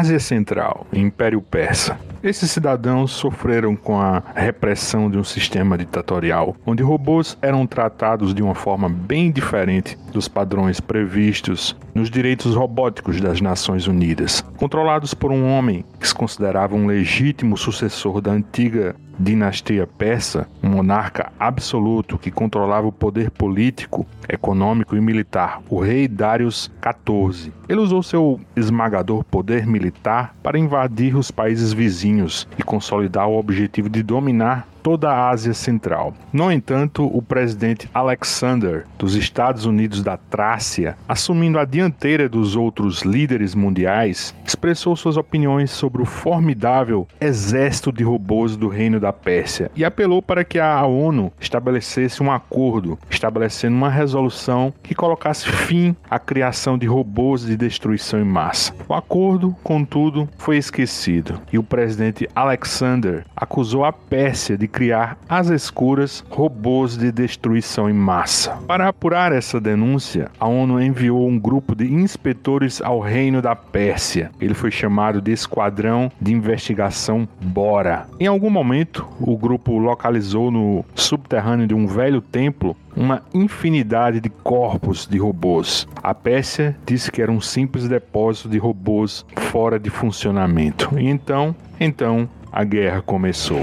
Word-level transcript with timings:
Ásia 0.00 0.18
Central, 0.18 0.86
Império 0.94 1.42
Persa. 1.42 1.98
Esses 2.22 2.50
cidadãos 2.50 3.10
sofreram 3.10 3.76
com 3.76 4.00
a 4.00 4.22
repressão 4.34 5.10
de 5.10 5.18
um 5.18 5.24
sistema 5.24 5.76
ditatorial, 5.76 6.56
onde 6.64 6.82
robôs 6.82 7.36
eram 7.42 7.66
tratados 7.66 8.32
de 8.32 8.42
uma 8.42 8.54
forma 8.54 8.88
bem 8.88 9.30
diferente 9.30 9.98
dos 10.10 10.26
padrões 10.26 10.80
previstos 10.80 11.76
nos 11.94 12.10
direitos 12.10 12.54
robóticos 12.54 13.20
das 13.20 13.42
Nações 13.42 13.86
Unidas. 13.86 14.42
Controlados 14.56 15.12
por 15.12 15.30
um 15.30 15.46
homem 15.46 15.84
que 15.98 16.08
se 16.08 16.14
considerava 16.14 16.74
um 16.74 16.86
legítimo 16.86 17.58
sucessor 17.58 18.22
da 18.22 18.30
antiga 18.30 18.96
dinastia 19.20 19.86
persa, 19.86 20.48
um 20.62 20.70
monarca 20.70 21.30
absoluto 21.38 22.16
que 22.16 22.30
controlava 22.30 22.86
o 22.86 22.92
poder 22.92 23.30
político, 23.30 24.06
econômico 24.26 24.96
e 24.96 25.00
militar, 25.00 25.60
o 25.68 25.78
rei 25.78 26.08
Darius 26.08 26.70
XIV. 26.82 27.52
Ele 27.68 27.80
usou 27.80 28.02
seu 28.02 28.40
esmagador 28.56 29.22
poder 29.24 29.66
militar 29.66 30.34
para 30.42 30.58
invadir 30.58 31.14
os 31.16 31.30
países 31.30 31.72
vizinhos 31.72 32.48
e 32.58 32.62
consolidar 32.62 33.28
o 33.28 33.38
objetivo 33.38 33.90
de 33.90 34.02
dominar 34.02 34.66
toda 34.82 35.10
a 35.10 35.30
Ásia 35.30 35.54
Central. 35.54 36.14
No 36.32 36.50
entanto, 36.50 37.04
o 37.04 37.22
presidente 37.22 37.88
Alexander 37.92 38.86
dos 38.98 39.14
Estados 39.14 39.64
Unidos 39.64 40.02
da 40.02 40.16
Trácia, 40.16 40.96
assumindo 41.08 41.58
a 41.58 41.64
dianteira 41.64 42.28
dos 42.28 42.56
outros 42.56 43.02
líderes 43.02 43.54
mundiais, 43.54 44.34
expressou 44.44 44.96
suas 44.96 45.16
opiniões 45.16 45.70
sobre 45.70 46.02
o 46.02 46.06
formidável 46.06 47.06
exército 47.20 47.92
de 47.92 48.02
robôs 48.02 48.56
do 48.56 48.68
Reino 48.68 49.00
da 49.00 49.12
Pérsia 49.12 49.70
e 49.74 49.84
apelou 49.84 50.22
para 50.22 50.44
que 50.44 50.58
a 50.58 50.84
ONU 50.84 51.32
estabelecesse 51.40 52.22
um 52.22 52.30
acordo, 52.30 52.98
estabelecendo 53.08 53.76
uma 53.76 53.90
resolução 53.90 54.72
que 54.82 54.94
colocasse 54.94 55.48
fim 55.48 55.94
à 56.10 56.18
criação 56.18 56.76
de 56.76 56.86
robôs 56.86 57.42
de 57.42 57.56
destruição 57.56 58.20
em 58.20 58.24
massa. 58.24 58.74
O 58.88 58.94
acordo, 58.94 59.54
contudo, 59.62 60.28
foi 60.36 60.56
esquecido 60.56 61.40
e 61.52 61.58
o 61.58 61.62
presidente 61.62 62.28
Alexander 62.34 63.24
acusou 63.36 63.84
a 63.84 63.92
Pérsia 63.92 64.56
de 64.56 64.68
criar 64.70 65.18
às 65.28 65.48
escuras 65.48 66.24
robôs 66.30 66.96
de 66.96 67.12
destruição 67.12 67.90
em 67.90 67.92
massa. 67.92 68.58
Para 68.66 68.88
apurar 68.88 69.32
essa 69.32 69.60
denúncia, 69.60 70.30
a 70.38 70.46
ONU 70.46 70.80
enviou 70.80 71.28
um 71.28 71.38
grupo 71.38 71.74
de 71.74 71.92
inspetores 71.92 72.80
ao 72.80 73.00
reino 73.00 73.42
da 73.42 73.54
Pérsia. 73.54 74.30
Ele 74.40 74.54
foi 74.54 74.70
chamado 74.70 75.20
de 75.20 75.32
Esquadrão 75.32 76.10
de 76.20 76.32
Investigação 76.32 77.28
Bora. 77.40 78.06
Em 78.18 78.26
algum 78.26 78.50
momento, 78.50 79.06
o 79.20 79.36
grupo 79.36 79.78
localizou 79.78 80.50
no 80.50 80.84
subterrâneo 80.94 81.66
de 81.66 81.74
um 81.74 81.86
velho 81.86 82.20
templo 82.20 82.76
uma 82.96 83.22
infinidade 83.32 84.20
de 84.20 84.28
corpos 84.28 85.06
de 85.06 85.18
robôs. 85.18 85.86
A 86.02 86.14
Pérsia 86.14 86.76
disse 86.84 87.10
que 87.10 87.22
era 87.22 87.30
um 87.30 87.40
simples 87.40 87.88
depósito 87.88 88.48
de 88.48 88.58
robôs 88.58 89.24
fora 89.36 89.78
de 89.78 89.90
funcionamento. 89.90 90.98
E 90.98 91.08
então, 91.08 91.54
então 91.78 92.28
a 92.52 92.64
guerra 92.64 93.00
começou. 93.00 93.60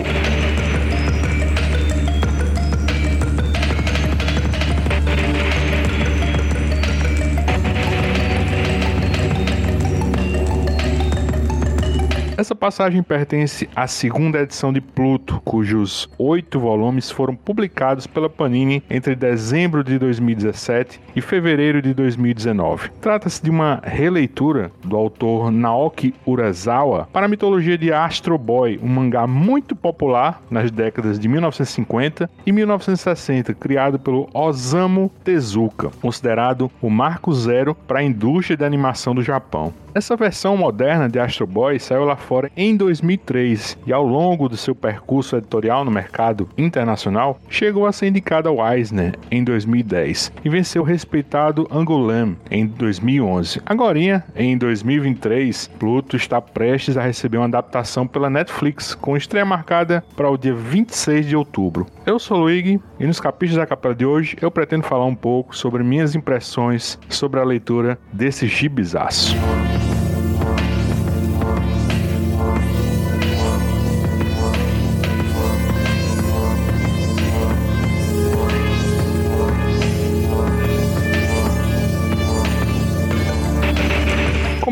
Essa 12.38 12.54
passagem 12.54 13.02
pertence 13.02 13.68
à 13.76 13.88
segunda 13.88 14.40
edição 14.40 14.72
de 14.72 14.80
Pluto, 14.80 15.42
cujos 15.44 16.08
oito 16.20 16.60
volumes 16.60 17.10
foram 17.10 17.36
publicados 17.36 18.06
pela 18.06 18.30
Panini 18.30 18.84
entre 18.92 19.16
dezembro 19.16 19.84
de 19.84 19.98
2017 19.98 21.02
e 21.16 21.20
fevereiro 21.20 21.82
de 21.82 21.96
2019. 21.96 22.92
Trata-se 23.02 23.44
de 23.44 23.50
uma 23.50 23.82
releitura 23.84 24.72
do 24.84 24.96
autor 24.96 25.52
Naoki 25.52 26.14
Urasawa 26.28 27.10
para 27.12 27.26
a 27.26 27.30
mitologia 27.30 27.76
de 27.76 27.92
Astro 27.92 28.38
Boy, 28.38 28.80
um 28.84 28.88
mangá 28.88 29.26
muito 29.26 29.76
popular 29.76 30.40
nas 30.52 30.70
décadas 30.70 31.18
de 31.18 31.28
1950 31.28 32.30
e 32.46 32.52
1960, 32.52 33.56
criado 33.56 33.98
pelo 33.98 34.30
Osamu 34.32 35.12
Tezuka, 35.24 35.90
considerado 36.00 36.70
o 36.84 36.90
marco 36.92 37.34
zero 37.34 37.74
para 37.74 37.98
a 37.98 38.04
indústria 38.04 38.56
de 38.56 38.64
animação 38.64 39.16
do 39.16 39.24
Japão. 39.24 39.74
Essa 39.98 40.16
versão 40.16 40.56
moderna 40.56 41.10
de 41.10 41.18
Astro 41.18 41.48
Boy 41.48 41.80
saiu 41.80 42.06
lá 42.06 42.16
fora 42.16 42.52
em 42.56 42.78
2003 42.78 43.80
e 43.84 43.92
ao 43.92 44.06
longo 44.06 44.48
do 44.48 44.56
seu 44.56 44.76
percurso 44.76 45.36
editorial 45.36 45.84
no 45.84 45.90
mercado 45.90 46.48
internacional, 46.56 47.40
chegou 47.50 47.88
a 47.88 47.92
ser 47.92 48.10
indicada 48.10 48.48
ao 48.48 48.64
Eisner 48.72 49.16
em 49.32 49.44
2010 49.44 50.34
e 50.46 50.50
venceu 50.50 50.84
o 50.84 50.86
respeitado 50.86 51.68
Angoulême 51.72 52.38
em 52.52 52.68
2011. 52.68 53.60
Agora, 53.66 54.24
em 54.36 54.56
2023, 54.56 55.68
Pluto 55.80 56.16
está 56.16 56.40
prestes 56.40 56.96
a 56.96 57.02
receber 57.02 57.38
uma 57.38 57.48
adaptação 57.48 58.06
pela 58.06 58.30
Netflix, 58.30 58.94
com 58.94 59.18
estreia 59.18 59.46
marcada 59.46 60.04
para 60.16 60.30
o 60.30 60.38
dia 60.38 60.54
26 60.54 61.26
de 61.26 61.36
outubro. 61.36 61.88
Eu 62.06 62.20
sou 62.20 62.38
Luigi 62.38 62.80
e 63.00 63.08
nos 63.08 63.20
capítulos 63.20 63.58
da 63.58 63.66
capela 63.66 63.96
de 63.96 64.06
hoje 64.06 64.38
eu 64.40 64.52
pretendo 64.52 64.84
falar 64.84 65.06
um 65.06 65.16
pouco 65.16 65.58
sobre 65.58 65.82
minhas 65.82 66.14
impressões 66.14 67.00
sobre 67.10 67.40
a 67.40 67.44
leitura 67.44 67.98
desse 68.14 68.46
gibizaço. 68.46 69.36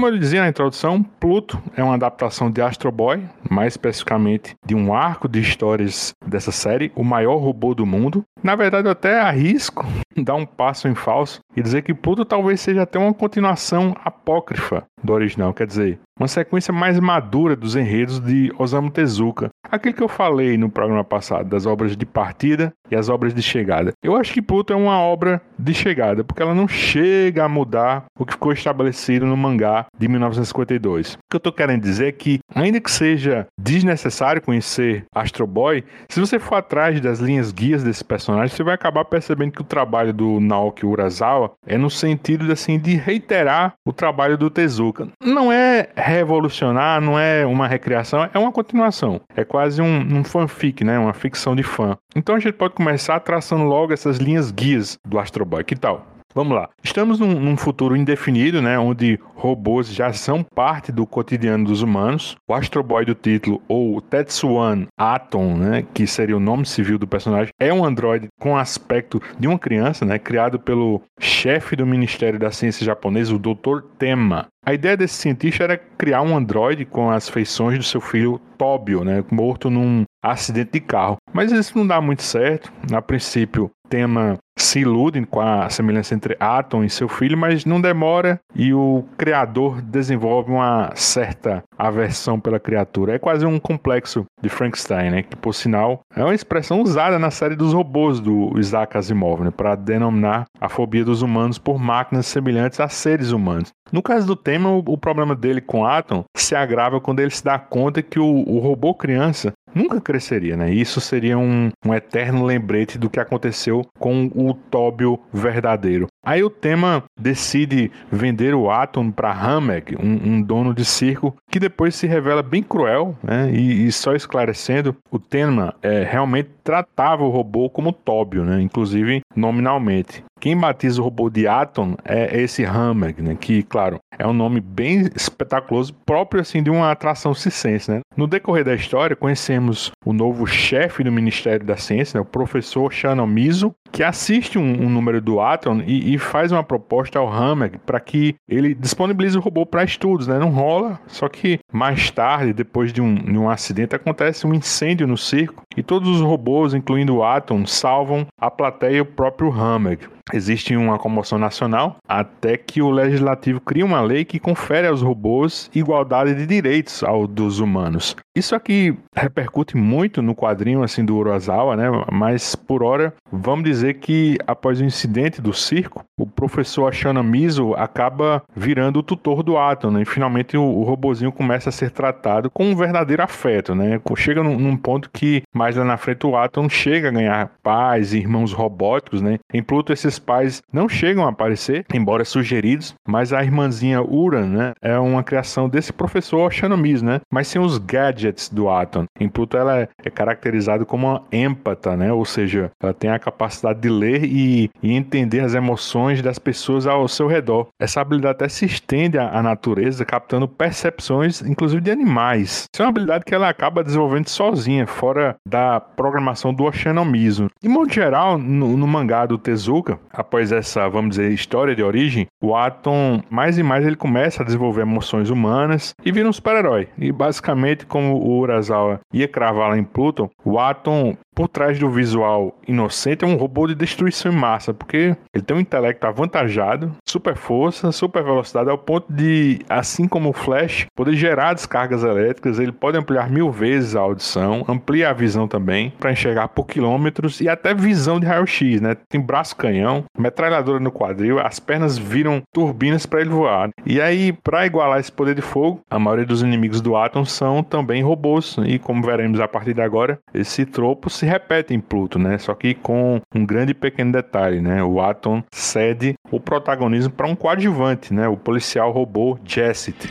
Como 0.05 0.15
eu 0.15 0.19
dizia 0.19 0.41
na 0.41 0.49
introdução, 0.49 1.01
Pluto 1.01 1.59
é 1.75 1.83
uma 1.83 1.95
adaptação 1.95 2.51
de 2.51 2.61
Astro 2.61 2.91
Boy, 2.91 3.23
mais 3.49 3.73
especificamente 3.73 4.55
de 4.63 4.75
um 4.75 4.93
arco 4.93 5.27
de 5.27 5.39
histórias 5.39 6.13
dessa 6.27 6.51
série, 6.51 6.91
O 6.95 7.03
Maior 7.03 7.37
Robô 7.37 7.73
do 7.73 7.85
Mundo. 7.85 8.23
Na 8.43 8.55
verdade, 8.55 8.87
eu 8.87 8.91
até 8.91 9.19
arrisco 9.19 9.85
dar 10.17 10.35
um 10.35 10.45
passo 10.45 10.87
em 10.87 10.95
falso 10.95 11.39
e 11.55 11.61
dizer 11.61 11.81
que 11.81 11.93
Pluto 11.93 12.25
talvez 12.25 12.61
seja 12.61 12.83
até 12.83 12.99
uma 12.99 13.13
continuação 13.13 13.95
apócrifa 14.03 14.83
do 15.03 15.13
original, 15.13 15.53
quer 15.53 15.67
dizer, 15.67 15.99
uma 16.19 16.27
sequência 16.27 16.73
mais 16.73 16.99
madura 16.99 17.55
dos 17.55 17.75
enredos 17.75 18.19
de 18.19 18.51
Osamu 18.57 18.89
Tezuka. 18.89 19.49
Aquilo 19.69 19.93
que 19.93 20.03
eu 20.03 20.07
falei 20.07 20.57
no 20.57 20.69
programa 20.69 21.03
passado, 21.03 21.49
das 21.49 21.65
obras 21.65 21.95
de 21.95 22.05
partida 22.05 22.73
e 22.89 22.95
as 22.95 23.09
obras 23.09 23.33
de 23.33 23.41
chegada. 23.41 23.91
Eu 24.03 24.15
acho 24.15 24.33
que 24.33 24.41
Pluto 24.41 24.71
é 24.71 24.75
uma 24.75 24.99
obra 24.99 25.41
de 25.59 25.73
chegada, 25.73 26.23
porque 26.23 26.41
ela 26.41 26.55
não 26.55 26.67
chega 26.67 27.43
a 27.43 27.49
mudar 27.49 28.05
o 28.17 28.25
que 28.25 28.33
ficou 28.33 28.51
estabelecido 28.51 29.25
no 29.25 29.37
mangá 29.37 29.85
de 29.97 30.07
1952. 30.07 31.13
O 31.13 31.17
que 31.29 31.35
eu 31.35 31.37
estou 31.37 31.53
querendo 31.53 31.81
dizer 31.81 32.07
é 32.07 32.11
que, 32.11 32.39
ainda 32.53 32.79
que 32.79 32.91
seja 32.91 33.45
desnecessário 33.59 34.41
conhecer 34.41 35.03
Astro 35.13 35.45
Boy, 35.45 35.83
se 36.15 36.21
você 36.21 36.39
for 36.39 36.55
atrás 36.55 37.01
das 37.01 37.19
linhas 37.19 37.51
guias 37.51 37.83
desse 37.83 38.01
personagem, 38.01 38.47
você 38.47 38.63
vai 38.63 38.73
acabar 38.73 39.03
percebendo 39.03 39.51
que 39.51 39.59
o 39.59 39.65
trabalho 39.65 40.13
do 40.13 40.39
Naoki 40.39 40.85
Urasawa 40.85 41.51
é 41.67 41.77
no 41.77 41.89
sentido 41.89 42.49
assim, 42.53 42.79
de 42.79 42.95
reiterar 42.95 43.73
o 43.85 43.91
trabalho 43.91 44.37
do 44.37 44.49
Tezuka. 44.49 45.09
Não 45.21 45.51
é 45.51 45.89
revolucionar, 45.93 47.01
não 47.01 47.19
é 47.19 47.45
uma 47.45 47.67
recriação, 47.67 48.29
é 48.33 48.39
uma 48.39 48.53
continuação. 48.53 49.19
É 49.35 49.43
quase 49.43 49.81
um, 49.81 50.19
um 50.19 50.23
fanfic, 50.23 50.85
né? 50.85 50.97
Uma 50.97 51.13
ficção 51.13 51.53
de 51.53 51.63
fã. 51.63 51.97
Então 52.15 52.35
a 52.35 52.39
gente 52.39 52.53
pode 52.53 52.75
começar 52.75 53.19
traçando 53.19 53.65
logo 53.65 53.91
essas 53.91 54.15
linhas 54.15 54.51
guias 54.51 54.97
do 55.05 55.19
Astro 55.19 55.43
Boy. 55.43 55.65
Que 55.65 55.75
tal? 55.75 56.14
Vamos 56.35 56.53
lá. 56.53 56.69
Estamos 56.83 57.17
num, 57.17 57.39
num, 57.39 57.55
futuro 57.55 57.95
indefinido, 57.95 58.61
né, 58.61 58.77
onde 58.77 59.17
robôs 59.35 59.87
já 59.87 60.11
são 60.11 60.43
parte 60.43 60.91
do 60.91 61.07
cotidiano 61.07 61.63
dos 61.63 61.81
humanos. 61.81 62.35
O 62.45 62.53
Astro 62.53 62.83
Boy 62.83 63.05
do 63.05 63.15
título, 63.15 63.61
ou 63.69 64.01
Tetsuan 64.01 64.85
Atom, 64.97 65.55
né, 65.55 65.85
que 65.93 66.05
seria 66.05 66.35
o 66.35 66.39
nome 66.39 66.65
civil 66.65 66.99
do 66.99 67.07
personagem, 67.07 67.53
é 67.57 67.73
um 67.73 67.85
androide 67.85 68.27
com 68.37 68.57
aspecto 68.57 69.21
de 69.39 69.47
uma 69.47 69.57
criança, 69.57 70.03
né, 70.03 70.19
criado 70.19 70.59
pelo 70.59 71.01
chefe 71.21 71.73
do 71.73 71.87
Ministério 71.87 72.37
da 72.37 72.51
Ciência 72.51 72.85
japonês, 72.85 73.31
o 73.31 73.39
Dr. 73.39 73.83
Tema. 73.97 74.47
A 74.65 74.73
ideia 74.73 74.97
desse 74.97 75.13
cientista 75.13 75.63
era 75.63 75.77
criar 75.77 76.21
um 76.21 76.35
androide 76.35 76.83
com 76.83 77.09
as 77.09 77.29
feições 77.29 77.77
do 77.77 77.83
seu 77.83 78.01
filho 78.01 78.41
Tobio, 78.57 79.05
né, 79.05 79.23
morto 79.31 79.69
num 79.69 80.03
acidente 80.31 80.71
de 80.73 80.79
carro. 80.79 81.17
Mas 81.33 81.51
isso 81.51 81.77
não 81.77 81.85
dá 81.85 81.99
muito 82.01 82.23
certo. 82.23 82.71
A 82.91 83.01
princípio, 83.01 83.71
Tema 83.89 84.37
se 84.57 84.79
iludem 84.79 85.25
com 85.25 85.41
a 85.41 85.69
semelhança 85.69 86.15
entre 86.15 86.37
Atom 86.39 86.83
e 86.83 86.89
seu 86.89 87.09
filho, 87.09 87.37
mas 87.37 87.65
não 87.65 87.81
demora 87.81 88.39
e 88.55 88.73
o 88.73 89.03
criador 89.17 89.81
desenvolve 89.81 90.49
uma 90.49 90.91
certa 90.95 91.61
aversão 91.77 92.39
pela 92.39 92.59
criatura. 92.59 93.15
É 93.15 93.19
quase 93.19 93.45
um 93.45 93.59
complexo 93.59 94.25
de 94.41 94.47
Frankenstein, 94.47 95.11
né? 95.11 95.23
que 95.23 95.35
por 95.35 95.53
sinal 95.53 95.99
é 96.15 96.23
uma 96.23 96.33
expressão 96.33 96.81
usada 96.81 97.19
na 97.19 97.29
série 97.31 97.55
dos 97.55 97.73
robôs 97.73 98.21
do 98.21 98.57
Isaac 98.57 98.97
Asimov, 98.97 99.43
né? 99.43 99.51
para 99.51 99.75
denominar 99.75 100.45
a 100.59 100.69
fobia 100.69 101.03
dos 101.03 101.21
humanos 101.21 101.57
por 101.57 101.77
máquinas 101.77 102.25
semelhantes 102.25 102.79
a 102.79 102.87
seres 102.87 103.31
humanos. 103.31 103.73
No 103.91 104.01
caso 104.01 104.25
do 104.25 104.37
tema, 104.37 104.69
o, 104.69 104.79
o 104.87 104.97
problema 104.97 105.35
dele 105.35 105.59
com 105.59 105.85
Atom 105.85 106.23
se 106.35 106.55
agrava 106.55 107.01
quando 107.01 107.19
ele 107.19 107.31
se 107.31 107.43
dá 107.43 107.59
conta 107.59 108.01
que 108.01 108.19
o, 108.19 108.43
o 108.47 108.59
robô 108.59 108.93
criança 108.93 109.51
nunca 109.75 109.99
cresceria, 109.99 110.55
né? 110.55 110.71
Isso 110.71 111.01
seria 111.01 111.37
um, 111.37 111.69
um 111.85 111.93
eterno 111.93 112.45
lembrete 112.45 112.97
do 112.97 113.09
que 113.09 113.19
aconteceu 113.19 113.85
com 113.99 114.31
o 114.33 114.53
Tóbio 114.53 115.19
verdadeiro. 115.33 116.07
Aí 116.25 116.43
o 116.43 116.49
tema 116.49 117.03
decide 117.19 117.91
vender 118.11 118.55
o 118.55 118.71
Atom 118.71 119.11
para 119.11 119.31
Hameg, 119.31 119.95
um, 120.01 120.33
um, 120.33 120.41
dono 120.41 120.73
de 120.73 120.85
circo, 120.85 121.35
que 121.51 121.59
depois 121.59 121.93
se 121.93 122.07
revela 122.07 122.41
bem 122.41 122.63
cruel, 122.63 123.15
né? 123.21 123.51
E, 123.51 123.85
e 123.85 123.91
só 123.91 124.15
esclarecendo, 124.15 124.95
o 125.11 125.19
tema 125.19 125.75
é, 125.83 126.03
realmente 126.03 126.49
tratava 126.63 127.23
o 127.23 127.29
robô 127.29 127.69
como 127.69 127.91
Tóbio, 127.91 128.43
né? 128.43 128.61
Inclusive 128.61 129.21
nominalmente. 129.35 130.23
Quem 130.45 130.55
batiza 130.55 131.01
o 131.01 131.03
robô 131.03 131.27
de 131.27 131.47
Atom 131.47 131.95
é 132.05 132.39
esse 132.39 132.63
Hammer, 132.63 133.15
né? 133.17 133.35
Que, 133.35 133.63
claro, 133.63 133.99
é 134.15 134.27
um 134.27 134.31
nome 134.31 134.61
bem 134.61 135.09
espetaculoso, 135.15 135.91
próprio 136.05 136.39
assim 136.39 136.61
de 136.61 136.69
uma 136.69 136.91
atração 136.91 137.33
circense, 137.33 137.89
né? 137.89 138.01
No 138.15 138.27
decorrer 138.27 138.63
da 138.63 138.75
história, 138.75 139.15
conhecemos 139.15 139.91
o 140.05 140.13
novo 140.13 140.45
chefe 140.45 141.03
do 141.03 141.11
Ministério 141.11 141.65
da 141.65 141.75
Ciência, 141.77 142.19
né? 142.19 142.21
o 142.21 142.25
professor 142.25 142.93
Shannon 142.93 143.25
Mizo, 143.25 143.73
que 143.91 144.03
assiste 144.03 144.59
um, 144.59 144.83
um 144.83 144.87
número 144.87 145.19
do 145.19 145.41
Atom 145.41 145.81
e, 145.83 146.13
e, 146.13 146.19
faz 146.19 146.51
uma 146.51 146.63
proposta 146.63 147.17
ao 147.17 147.27
Hammer 147.27 147.79
para 147.83 147.99
que 147.99 148.35
ele 148.47 148.75
disponibilize 148.75 149.35
o 149.35 149.41
robô 149.41 149.65
para 149.65 149.83
estudos, 149.83 150.27
né? 150.27 150.37
Não 150.37 150.51
rola, 150.51 150.99
só 151.07 151.27
que 151.27 151.57
mais 151.73 152.11
tarde, 152.11 152.53
depois 152.53 152.93
de 152.93 153.01
um, 153.01 153.15
de 153.15 153.35
um 153.35 153.49
acidente, 153.49 153.95
acontece 153.95 154.45
um 154.45 154.53
incêndio 154.53 155.07
no 155.07 155.17
circo 155.17 155.63
e 155.75 155.81
todos 155.81 156.07
os 156.07 156.21
robôs, 156.21 156.75
incluindo 156.75 157.15
o 157.15 157.23
Atom, 157.23 157.65
salvam 157.65 158.27
a 158.39 158.51
plateia 158.51 158.97
e 158.97 159.01
o 159.01 159.05
próprio 159.05 159.51
Hammer. 159.51 160.13
Existe 160.33 160.75
uma 160.75 160.97
comoção 160.97 161.37
nacional 161.37 161.97
até 162.07 162.57
que 162.57 162.81
o 162.81 162.89
legislativo 162.89 163.61
cria 163.61 163.85
uma 163.85 164.01
lei 164.01 164.25
que 164.25 164.39
confere 164.39 164.87
aos 164.87 165.01
robôs 165.01 165.69
igualdade 165.73 166.33
de 166.33 166.47
direitos 166.47 167.03
ao 167.03 167.27
dos 167.27 167.59
humanos. 167.59 168.15
Isso 168.35 168.55
aqui 168.55 168.97
repercute 169.15 169.77
muito 169.77 170.21
no 170.21 170.35
quadrinho 170.35 170.83
assim 170.83 171.05
do 171.05 171.15
Urasawa, 171.15 171.75
né? 171.75 171.85
Mas 172.11 172.55
por 172.55 172.83
hora, 172.83 173.13
vamos 173.31 173.65
dizer 173.65 173.95
que 173.95 174.37
após 174.47 174.81
o 174.81 174.83
incidente 174.83 175.41
do 175.41 175.53
circo, 175.53 176.03
o 176.19 176.25
professor 176.25 176.87
Ashana 176.87 177.21
Mizo 177.21 177.73
acaba 177.75 178.43
virando 178.55 178.99
o 178.99 179.03
tutor 179.03 179.43
do 179.43 179.57
Atom, 179.57 179.91
né? 179.91 180.01
E 180.01 180.05
finalmente 180.05 180.57
o, 180.57 180.63
o 180.63 180.83
robozinho 180.83 181.31
começa 181.31 181.69
a 181.69 181.71
ser 181.71 181.91
tratado 181.91 182.49
com 182.49 182.65
um 182.65 182.75
verdadeiro 182.75 183.23
afeto, 183.23 183.75
né? 183.75 184.01
Chega 184.17 184.43
num, 184.43 184.57
num 184.57 184.75
ponto 184.75 185.09
que 185.11 185.43
mais 185.53 185.75
lá 185.75 185.85
na 185.85 185.97
frente 185.97 186.25
o 186.25 186.35
Atom 186.35 186.67
chega 186.67 187.09
a 187.09 187.11
ganhar 187.11 187.51
pais 187.61 188.13
e 188.13 188.17
irmãos 188.17 188.51
robóticos, 188.51 189.21
né? 189.21 189.37
Em 189.53 189.61
Pluto 189.61 189.93
esses 189.93 190.14
pais 190.19 190.61
não 190.71 190.87
chegam 190.87 191.25
a 191.25 191.29
aparecer, 191.29 191.85
embora 191.93 192.25
sugeridos, 192.25 192.93
mas 193.07 193.33
a 193.33 193.43
irmãzinha 193.43 194.01
Uran, 194.01 194.47
né, 194.47 194.73
é 194.81 194.97
uma 194.97 195.23
criação 195.23 195.69
desse 195.69 195.91
professor 195.91 196.45
Oshanomis, 196.45 197.01
né? 197.01 197.21
Mas 197.31 197.47
sem 197.47 197.61
os 197.61 197.77
gadgets 197.77 198.49
do 198.49 198.69
Atom. 198.69 199.05
Em 199.19 199.29
Pluto 199.29 199.57
ela 199.57 199.87
é, 200.03 200.09
caracterizada 200.09 200.85
como 200.85 201.07
uma 201.07 201.23
empata, 201.31 201.95
né? 201.95 202.11
Ou 202.11 202.25
seja, 202.25 202.71
ela 202.81 202.93
tem 202.93 203.09
a 203.09 203.19
capacidade 203.19 203.79
de 203.79 203.89
ler 203.89 204.23
e, 204.23 204.69
e 204.81 204.93
entender 204.93 205.41
as 205.41 205.53
emoções 205.53 206.21
das 206.21 206.39
pessoas 206.39 206.87
ao 206.87 207.07
seu 207.07 207.27
redor. 207.27 207.67
Essa 207.79 208.01
habilidade 208.01 208.35
até 208.35 208.49
se 208.49 208.65
estende 208.65 209.17
à, 209.17 209.41
natureza, 209.41 210.05
captando 210.05 210.47
percepções, 210.47 211.41
inclusive 211.41 211.81
de 211.81 211.91
animais. 211.91 212.65
Isso 212.73 212.81
é 212.81 212.85
uma 212.85 212.89
habilidade 212.89 213.25
que 213.25 213.33
ela 213.33 213.49
acaba 213.49 213.83
desenvolvendo 213.83 214.27
sozinha, 214.27 214.87
fora 214.87 215.35
da 215.47 215.79
programação 215.79 216.53
do 216.53 216.63
Oshanomismo. 216.63 217.49
De 217.61 217.69
modo 217.69 217.91
geral, 217.91 218.37
no, 218.37 218.75
no 218.75 218.87
mangá 218.87 219.25
do 219.25 219.37
Tezuka, 219.37 219.99
após 220.15 220.51
essa, 220.51 220.87
vamos 220.89 221.11
dizer, 221.11 221.31
história 221.31 221.75
de 221.75 221.83
origem, 221.83 222.27
o 222.41 222.55
Atom, 222.55 223.21
mais 223.29 223.57
e 223.57 223.63
mais, 223.63 223.85
ele 223.85 223.95
começa 223.95 224.41
a 224.41 224.45
desenvolver 224.45 224.81
emoções 224.81 225.29
humanas 225.29 225.93
e 226.03 226.11
vira 226.11 226.29
um 226.29 226.33
super-herói. 226.33 226.87
E 226.97 227.11
basicamente, 227.11 227.85
como 227.85 228.15
o 228.15 228.39
Urasawa 228.39 228.99
ia 229.13 229.27
cravar 229.27 229.69
lá 229.69 229.77
em 229.77 229.83
Pluton, 229.83 230.29
o 230.43 230.59
Atom 230.59 231.15
por 231.35 231.49
trás 231.49 231.77
do 231.77 231.89
visual 231.89 232.57
inocente 232.65 233.25
é 233.25 233.27
um 233.27 233.35
robô 233.35 233.67
de 233.67 233.75
destruição 233.75 234.31
em 234.31 234.35
massa, 234.35 234.73
porque 234.73 235.15
ele 235.33 235.43
tem 235.43 235.57
um 235.57 235.59
intelecto 235.59 236.07
avantajado, 236.07 236.93
super 237.05 237.35
força, 237.35 237.91
super 237.91 238.23
velocidade, 238.23 238.69
ao 238.69 238.77
ponto 238.77 239.11
de, 239.11 239.59
assim 239.69 240.07
como 240.07 240.29
o 240.29 240.33
Flash, 240.33 240.87
poder 240.95 241.13
gerar 241.13 241.53
descargas 241.53 242.03
elétricas, 242.03 242.57
ele 242.57 242.71
pode 242.71 242.97
ampliar 242.97 243.29
mil 243.29 243.51
vezes 243.51 243.95
a 243.95 243.99
audição, 243.99 244.65
amplia 244.67 245.09
a 245.09 245.13
visão 245.13 245.47
também, 245.47 245.93
para 245.99 246.11
enxergar 246.11 246.47
por 246.47 246.65
quilômetros 246.65 247.41
e 247.41 247.49
até 247.49 247.73
visão 247.73 248.19
de 248.19 248.25
raio-x, 248.25 248.79
né? 248.79 248.95
Tem 249.09 249.19
braço 249.19 249.55
canhão, 249.55 250.05
metralhadora 250.17 250.79
no 250.79 250.91
quadril, 250.91 251.39
as 251.39 251.59
pernas 251.59 251.97
viram 251.97 252.41
turbinas 252.53 253.05
para 253.05 253.21
ele 253.21 253.29
voar. 253.29 253.69
E 253.85 253.99
aí, 253.99 254.31
para 254.31 254.65
igualar 254.65 254.99
esse 254.99 255.11
poder 255.11 255.35
de 255.35 255.41
fogo, 255.41 255.81
a 255.89 255.99
maioria 255.99 256.25
dos 256.25 256.41
inimigos 256.41 256.79
do 256.79 256.95
Atom 256.95 257.25
são 257.25 257.61
também 257.61 258.01
robôs, 258.01 258.55
e 258.65 258.79
como 258.79 259.03
veremos 259.03 259.39
a 259.39 259.47
partir 259.47 259.73
de 259.73 259.81
agora, 259.81 260.17
esse 260.33 260.65
tropo 260.65 261.09
se 261.09 261.24
se 261.25 261.29
repete 261.29 261.73
em 261.73 261.79
Pluto, 261.79 262.19
né? 262.19 262.37
Só 262.37 262.53
que 262.53 262.75
com 262.75 263.19
um 263.33 263.45
grande 263.45 263.73
pequeno 263.73 264.11
detalhe, 264.11 264.61
né? 264.61 264.83
O 264.83 265.01
Atom 265.01 265.43
cede 265.51 266.13
o 266.31 266.39
protagonismo 266.39 267.11
para 267.11 267.27
um 267.27 267.35
coadjuvante, 267.35 268.13
né? 268.13 268.27
O 268.27 268.37
policial 268.37 268.91
robô 268.91 269.37
Jessit. 269.43 270.07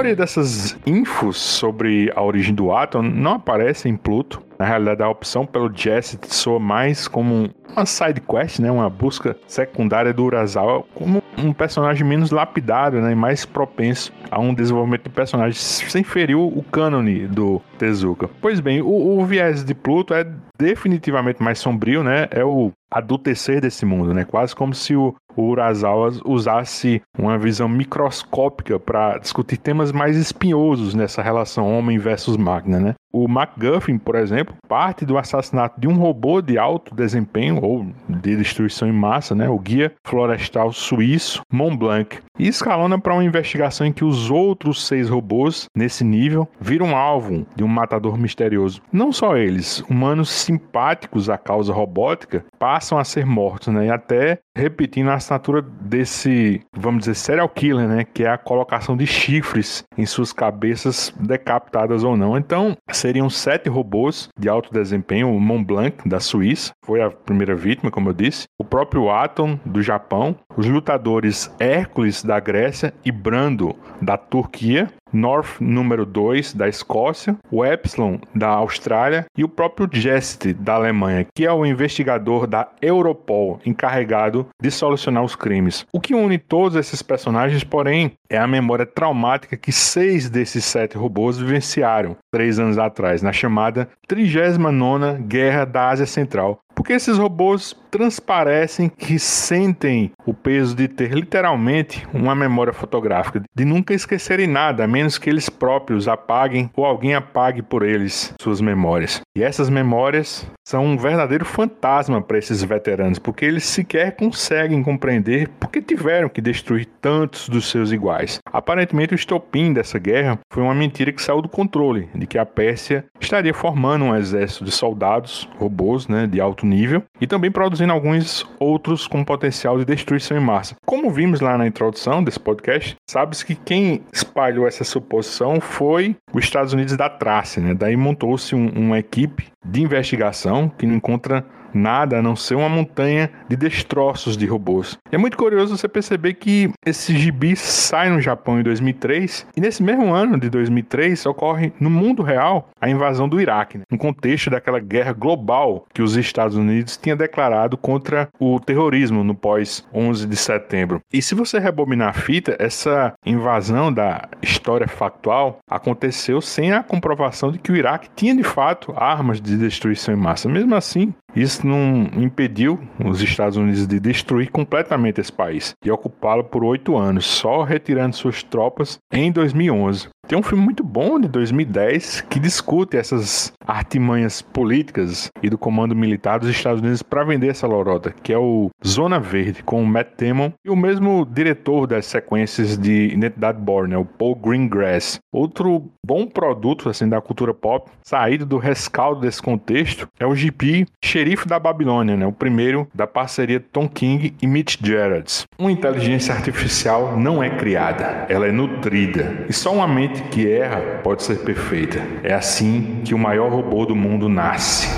Maioria 0.00 0.16
dessas 0.16 0.78
infos 0.86 1.36
sobre 1.36 2.10
a 2.16 2.22
origem 2.22 2.54
do 2.54 2.72
átomo 2.72 3.10
não 3.10 3.34
aparece 3.34 3.86
em 3.86 3.96
Pluto. 3.96 4.42
Na 4.58 4.64
realidade, 4.64 5.02
a 5.02 5.08
opção 5.08 5.44
pelo 5.44 5.70
Jesse 5.74 6.18
soa 6.26 6.58
mais 6.58 7.06
como 7.06 7.50
uma 7.70 7.84
side 7.84 8.20
quest, 8.20 8.60
né, 8.60 8.70
uma 8.70 8.88
busca 8.88 9.36
secundária 9.46 10.12
do 10.12 10.24
Urasawa, 10.24 10.84
como 10.94 11.22
um 11.38 11.52
personagem 11.52 12.06
menos 12.06 12.30
lapidado, 12.30 13.00
né, 13.00 13.12
e 13.12 13.14
mais 13.14 13.44
propenso 13.44 14.12
a 14.30 14.40
um 14.40 14.54
desenvolvimento 14.54 15.04
de 15.04 15.10
personagem 15.10 15.58
sem 15.58 16.02
ferir 16.02 16.36
o 16.36 16.64
cânone 16.70 17.26
do 17.26 17.60
Tezuka. 17.78 18.28
Pois 18.40 18.58
bem, 18.58 18.80
o, 18.80 19.18
o 19.18 19.24
viés 19.24 19.64
de 19.64 19.74
Pluto 19.74 20.14
é 20.14 20.26
definitivamente 20.58 21.42
mais 21.42 21.58
sombrio, 21.58 22.02
né? 22.02 22.26
É 22.30 22.44
o 22.44 22.72
adultecer 22.90 23.60
desse 23.60 23.86
mundo, 23.86 24.12
né? 24.12 24.24
Quase 24.24 24.54
como 24.54 24.74
se 24.74 24.96
o, 24.96 25.14
o 25.36 25.42
Urasawa 25.42 26.12
usasse 26.24 27.00
uma 27.16 27.38
visão 27.38 27.68
microscópica 27.68 28.78
para 28.78 29.18
discutir 29.18 29.56
temas 29.56 29.92
mais 29.92 30.16
espinhosos 30.16 30.94
nessa 30.94 31.22
relação 31.22 31.70
homem 31.78 31.98
versus 31.98 32.36
máquina, 32.36 32.80
né? 32.80 32.94
O 33.12 33.26
MacGuffin, 33.26 33.98
por 33.98 34.14
exemplo, 34.14 34.54
parte 34.68 35.04
do 35.04 35.18
assassinato 35.18 35.80
de 35.80 35.88
um 35.88 35.94
robô 35.94 36.40
de 36.40 36.58
alto 36.58 36.94
desempenho 36.94 37.60
ou 37.62 37.86
de 38.08 38.36
destruição 38.36 38.88
em 38.88 38.92
massa, 38.92 39.34
né? 39.34 39.48
O 39.48 39.58
guia 39.58 39.92
florestal 40.04 40.72
suíço 40.72 41.42
Mont 41.52 41.76
Blanc, 41.76 42.18
e 42.38 42.48
escalona 42.48 42.98
para 42.98 43.12
uma 43.12 43.24
investigação 43.24 43.86
em 43.86 43.92
que 43.92 44.04
os 44.04 44.30
outros 44.30 44.86
seis 44.86 45.10
robôs 45.10 45.66
nesse 45.76 46.02
nível 46.02 46.48
viram 46.58 46.96
alvo 46.96 47.46
de 47.54 47.62
um 47.62 47.68
matador 47.68 48.16
misterioso. 48.16 48.80
Não 48.90 49.12
só 49.12 49.36
eles, 49.36 49.80
humanos 49.90 50.30
simpáticos 50.30 51.28
à 51.28 51.36
causa 51.36 51.72
robótica 51.72 52.44
passam 52.58 52.98
a 52.98 53.04
ser 53.04 53.26
mortos, 53.26 53.68
né? 53.68 53.86
E 53.86 53.90
até 53.90 54.38
repetindo 54.56 55.10
a 55.10 55.14
assinatura 55.14 55.62
desse, 55.62 56.62
vamos 56.74 57.00
dizer, 57.00 57.14
serial 57.14 57.48
killer, 57.48 57.86
né? 57.86 58.04
Que 58.04 58.24
é 58.24 58.30
a 58.30 58.38
colocação 58.38 58.96
de 58.96 59.06
chifres 59.06 59.84
em 59.98 60.06
suas 60.06 60.32
cabeças 60.32 61.12
decapitadas 61.20 62.04
ou 62.04 62.16
não. 62.16 62.38
Então, 62.38 62.76
seriam 63.00 63.30
sete 63.30 63.68
robôs 63.68 64.28
de 64.38 64.48
alto 64.48 64.72
desempenho. 64.72 65.34
O 65.34 65.40
Mont 65.40 65.64
Blanc, 65.64 66.08
da 66.08 66.20
Suíça, 66.20 66.72
foi 66.84 67.00
a 67.00 67.10
primeira 67.10 67.54
vítima, 67.54 67.90
como 67.90 68.10
eu 68.10 68.12
disse. 68.12 68.46
O 68.58 68.64
próprio 68.64 69.10
Atom, 69.10 69.58
do 69.64 69.82
Japão. 69.82 70.36
Os 70.56 70.66
lutadores 70.66 71.50
Hércules, 71.58 72.22
da 72.22 72.38
Grécia, 72.38 72.92
e 73.04 73.10
Brando, 73.10 73.74
da 74.02 74.16
Turquia. 74.16 74.88
North 75.12 75.60
número 75.60 76.06
2 76.06 76.54
da 76.54 76.68
Escócia, 76.68 77.36
o 77.50 77.64
Epsilon 77.64 78.18
da 78.34 78.48
Austrália 78.48 79.26
e 79.36 79.44
o 79.44 79.48
próprio 79.48 79.88
Jest 79.92 80.52
da 80.54 80.74
Alemanha, 80.74 81.26
que 81.34 81.44
é 81.44 81.52
o 81.52 81.66
investigador 81.66 82.46
da 82.46 82.68
Europol 82.80 83.60
encarregado 83.64 84.46
de 84.60 84.70
solucionar 84.70 85.24
os 85.24 85.36
crimes. 85.36 85.86
O 85.92 86.00
que 86.00 86.14
une 86.14 86.38
todos 86.38 86.76
esses 86.76 87.02
personagens, 87.02 87.64
porém, 87.64 88.12
é 88.28 88.38
a 88.38 88.46
memória 88.46 88.86
traumática 88.86 89.56
que 89.56 89.72
seis 89.72 90.30
desses 90.30 90.64
sete 90.64 90.96
robôs 90.96 91.38
vivenciaram 91.38 92.16
três 92.32 92.58
anos 92.58 92.78
atrás, 92.78 93.22
na 93.22 93.32
chamada 93.32 93.88
39 94.06 95.22
Guerra 95.22 95.64
da 95.64 95.88
Ásia 95.88 96.06
Central, 96.06 96.60
Porque 96.74 96.92
esses 96.92 97.18
robôs 97.18 97.76
transparecem 97.90 98.88
que 98.88 99.18
sentem 99.18 100.12
o 100.24 100.32
peso 100.32 100.74
de 100.74 100.88
ter 100.88 101.12
literalmente 101.12 102.06
uma 102.12 102.34
memória 102.34 102.72
fotográfica, 102.72 103.42
de 103.54 103.64
nunca 103.64 103.92
esquecerem 103.92 104.46
nada, 104.46 104.84
a 104.84 104.88
menos 104.88 105.18
que 105.18 105.28
eles 105.28 105.48
próprios 105.48 106.08
apaguem 106.08 106.70
ou 106.76 106.84
alguém 106.84 107.14
apague 107.14 107.62
por 107.62 107.82
eles 107.82 108.32
suas 108.40 108.60
memórias. 108.60 109.20
E 109.36 109.44
essas 109.44 109.70
memórias 109.70 110.44
são 110.66 110.84
um 110.84 110.96
verdadeiro 110.96 111.44
fantasma 111.44 112.20
para 112.20 112.38
esses 112.38 112.64
veteranos, 112.64 113.18
porque 113.18 113.44
eles 113.44 113.64
sequer 113.64 114.16
conseguem 114.16 114.82
compreender 114.82 115.48
porque 115.60 115.80
tiveram 115.80 116.28
que 116.28 116.40
destruir 116.40 116.86
tantos 117.00 117.48
dos 117.48 117.70
seus 117.70 117.92
iguais. 117.92 118.40
Aparentemente, 118.52 119.14
o 119.14 119.16
estopim 119.16 119.72
dessa 119.72 120.00
guerra 120.00 120.38
foi 120.52 120.64
uma 120.64 120.74
mentira 120.74 121.12
que 121.12 121.22
saiu 121.22 121.40
do 121.40 121.48
controle, 121.48 122.08
de 122.12 122.26
que 122.26 122.38
a 122.38 122.44
Pérsia 122.44 123.04
estaria 123.20 123.54
formando 123.54 124.04
um 124.04 124.16
exército 124.16 124.64
de 124.64 124.72
soldados, 124.72 125.48
robôs, 125.58 126.08
né, 126.08 126.26
de 126.26 126.40
alto 126.40 126.66
nível, 126.66 127.02
e 127.20 127.26
também 127.26 127.52
produzindo 127.52 127.92
alguns 127.92 128.44
outros 128.58 129.06
com 129.06 129.24
potencial 129.24 129.78
de 129.78 129.84
destruição 129.84 130.36
em 130.36 130.40
massa. 130.40 130.74
Como 130.84 131.08
vimos 131.08 131.40
lá 131.40 131.56
na 131.56 131.68
introdução 131.68 132.22
desse 132.22 132.40
podcast, 132.40 132.96
sabe-se 133.08 133.46
que 133.46 133.54
quem 133.54 134.02
espalhou 134.12 134.66
essa 134.66 134.82
suposição 134.82 135.60
foi 135.60 136.16
os 136.32 136.42
Estados 136.42 136.72
Unidos 136.72 136.96
da 136.96 137.08
Trácia, 137.08 137.62
né? 137.62 137.74
Daí 137.74 137.96
montou-se 137.96 138.54
um, 138.56 138.68
uma 138.70 138.98
equipe 138.98 139.19
de 139.64 139.82
investigação 139.82 140.68
que 140.68 140.86
não 140.86 140.94
encontra 140.94 141.44
nada 141.72 142.18
a 142.18 142.22
não 142.22 142.36
ser 142.36 142.54
uma 142.54 142.68
montanha 142.68 143.30
de 143.48 143.56
destroços 143.56 144.36
de 144.36 144.46
robôs. 144.46 144.98
E 145.10 145.14
é 145.14 145.18
muito 145.18 145.36
curioso 145.36 145.76
você 145.76 145.88
perceber 145.88 146.34
que 146.34 146.70
esse 146.84 147.16
gibi 147.16 147.56
sai 147.56 148.10
no 148.10 148.20
Japão 148.20 148.58
em 148.58 148.62
2003 148.62 149.46
e 149.56 149.60
nesse 149.60 149.82
mesmo 149.82 150.12
ano 150.12 150.38
de 150.38 150.48
2003 150.48 151.24
ocorre 151.26 151.72
no 151.80 151.90
mundo 151.90 152.22
real 152.22 152.70
a 152.80 152.88
invasão 152.88 153.28
do 153.28 153.40
Iraque, 153.40 153.78
né? 153.78 153.84
no 153.90 153.98
contexto 153.98 154.50
daquela 154.50 154.78
guerra 154.78 155.12
global 155.12 155.86
que 155.92 156.02
os 156.02 156.16
Estados 156.16 156.56
Unidos 156.56 156.96
tinha 156.96 157.16
declarado 157.16 157.76
contra 157.76 158.28
o 158.38 158.58
terrorismo 158.58 159.22
no 159.24 159.34
pós 159.34 159.86
11 159.92 160.26
de 160.26 160.36
setembro. 160.36 161.00
E 161.12 161.20
se 161.20 161.34
você 161.34 161.58
rebobinar 161.58 162.08
a 162.08 162.12
fita, 162.12 162.56
essa 162.58 163.12
invasão 163.24 163.92
da 163.92 164.28
história 164.42 164.88
factual 164.88 165.58
aconteceu 165.68 166.40
sem 166.40 166.72
a 166.72 166.82
comprovação 166.82 167.52
de 167.52 167.58
que 167.58 167.72
o 167.72 167.76
Iraque 167.76 168.10
tinha 168.14 168.34
de 168.34 168.42
fato 168.42 168.92
armas 168.96 169.40
de 169.40 169.56
destruição 169.56 170.14
em 170.14 170.16
massa. 170.16 170.48
Mesmo 170.48 170.74
assim, 170.74 171.14
isso 171.34 171.66
não 171.66 172.08
impediu 172.16 172.78
os 173.04 173.22
Estados 173.22 173.56
Unidos 173.56 173.86
de 173.86 174.00
destruir 174.00 174.50
completamente 174.50 175.20
esse 175.20 175.32
país 175.32 175.74
e 175.84 175.90
ocupá-lo 175.90 176.44
por 176.44 176.64
oito 176.64 176.96
anos, 176.96 177.26
só 177.26 177.62
retirando 177.62 178.16
suas 178.16 178.42
tropas 178.42 178.98
em 179.12 179.30
2011. 179.30 180.08
Tem 180.30 180.38
um 180.38 180.44
filme 180.44 180.62
muito 180.62 180.84
bom 180.84 181.18
de 181.18 181.26
2010 181.26 182.20
que 182.30 182.38
discute 182.38 182.96
essas 182.96 183.52
artimanhas 183.66 184.40
políticas 184.40 185.28
e 185.42 185.50
do 185.50 185.58
comando 185.58 185.92
militar 185.92 186.38
dos 186.38 186.48
Estados 186.48 186.80
Unidos 186.80 187.02
para 187.02 187.24
vender 187.24 187.48
essa 187.48 187.66
lorota, 187.66 188.14
que 188.22 188.32
é 188.32 188.38
o 188.38 188.70
Zona 188.86 189.18
Verde, 189.18 189.64
com 189.64 189.82
o 189.82 189.86
Matt 189.86 190.10
Damon 190.16 190.52
e 190.64 190.70
o 190.70 190.76
mesmo 190.76 191.26
diretor 191.26 191.88
das 191.88 192.06
sequências 192.06 192.78
de 192.78 193.08
Identidade 193.08 193.58
Born, 193.58 193.90
né, 193.90 193.96
o 193.96 194.04
Paul 194.04 194.36
Greengrass. 194.36 195.18
Outro 195.32 195.90
bom 196.06 196.28
produto 196.28 196.88
assim 196.88 197.08
da 197.08 197.20
cultura 197.20 197.52
pop, 197.52 197.90
saído 198.00 198.46
do 198.46 198.56
rescaldo 198.56 199.22
desse 199.22 199.42
contexto, 199.42 200.08
é 200.16 200.24
o 200.24 200.36
GP 200.36 200.86
Xerife 201.04 201.48
da 201.48 201.58
Babilônia, 201.58 202.16
né, 202.16 202.24
o 202.24 202.32
primeiro 202.32 202.86
da 202.94 203.06
parceria 203.06 203.58
Tom 203.58 203.88
King 203.88 204.32
e 204.40 204.46
Mitch 204.46 204.76
Gerards. 204.80 205.44
Uma 205.58 205.72
inteligência 205.72 206.32
artificial 206.32 207.16
não 207.16 207.42
é 207.42 207.50
criada, 207.50 208.26
ela 208.28 208.46
é 208.46 208.52
nutrida. 208.52 209.44
E 209.48 209.52
só 209.52 209.74
uma 209.74 209.88
mente 209.88 210.19
que 210.24 210.50
erra 210.50 211.00
pode 211.02 211.22
ser 211.22 211.38
perfeita. 211.38 212.00
É 212.22 212.34
assim 212.34 213.00
que 213.04 213.14
o 213.14 213.18
maior 213.18 213.50
robô 213.50 213.84
do 213.86 213.94
mundo 213.94 214.28
nasce. 214.28 214.88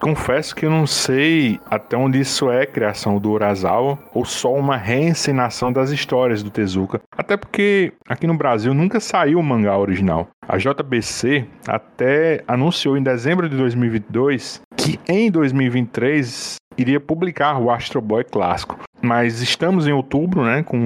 Confesso 0.00 0.56
que 0.56 0.64
eu 0.64 0.70
não 0.70 0.86
sei 0.86 1.60
até 1.66 1.96
onde 1.96 2.18
isso 2.18 2.50
é 2.50 2.64
criação 2.64 3.18
do 3.18 3.30
Urasawa 3.30 3.98
ou 4.14 4.24
só 4.24 4.52
uma 4.52 4.76
reencenação 4.76 5.70
das 5.70 5.90
histórias 5.90 6.42
do 6.42 6.50
Tezuka. 6.50 7.00
Até 7.16 7.36
porque 7.36 7.92
aqui 8.08 8.26
no 8.26 8.36
Brasil 8.36 8.72
nunca 8.72 8.98
saiu 8.98 9.38
o 9.38 9.42
mangá 9.42 9.76
original. 9.76 10.28
A 10.48 10.56
JBC 10.56 11.46
até 11.68 12.42
anunciou 12.48 12.96
em 12.96 13.02
dezembro 13.02 13.48
de 13.48 13.56
2022 13.56 14.62
que 14.76 14.98
em 15.06 15.30
2023 15.30 16.56
iria 16.78 16.98
publicar 16.98 17.58
o 17.60 17.70
Astro 17.70 18.00
Boy 18.00 18.24
clássico. 18.24 18.78
Mas 19.02 19.42
estamos 19.42 19.86
em 19.86 19.92
outubro, 19.92 20.44
né, 20.44 20.62
com 20.62 20.78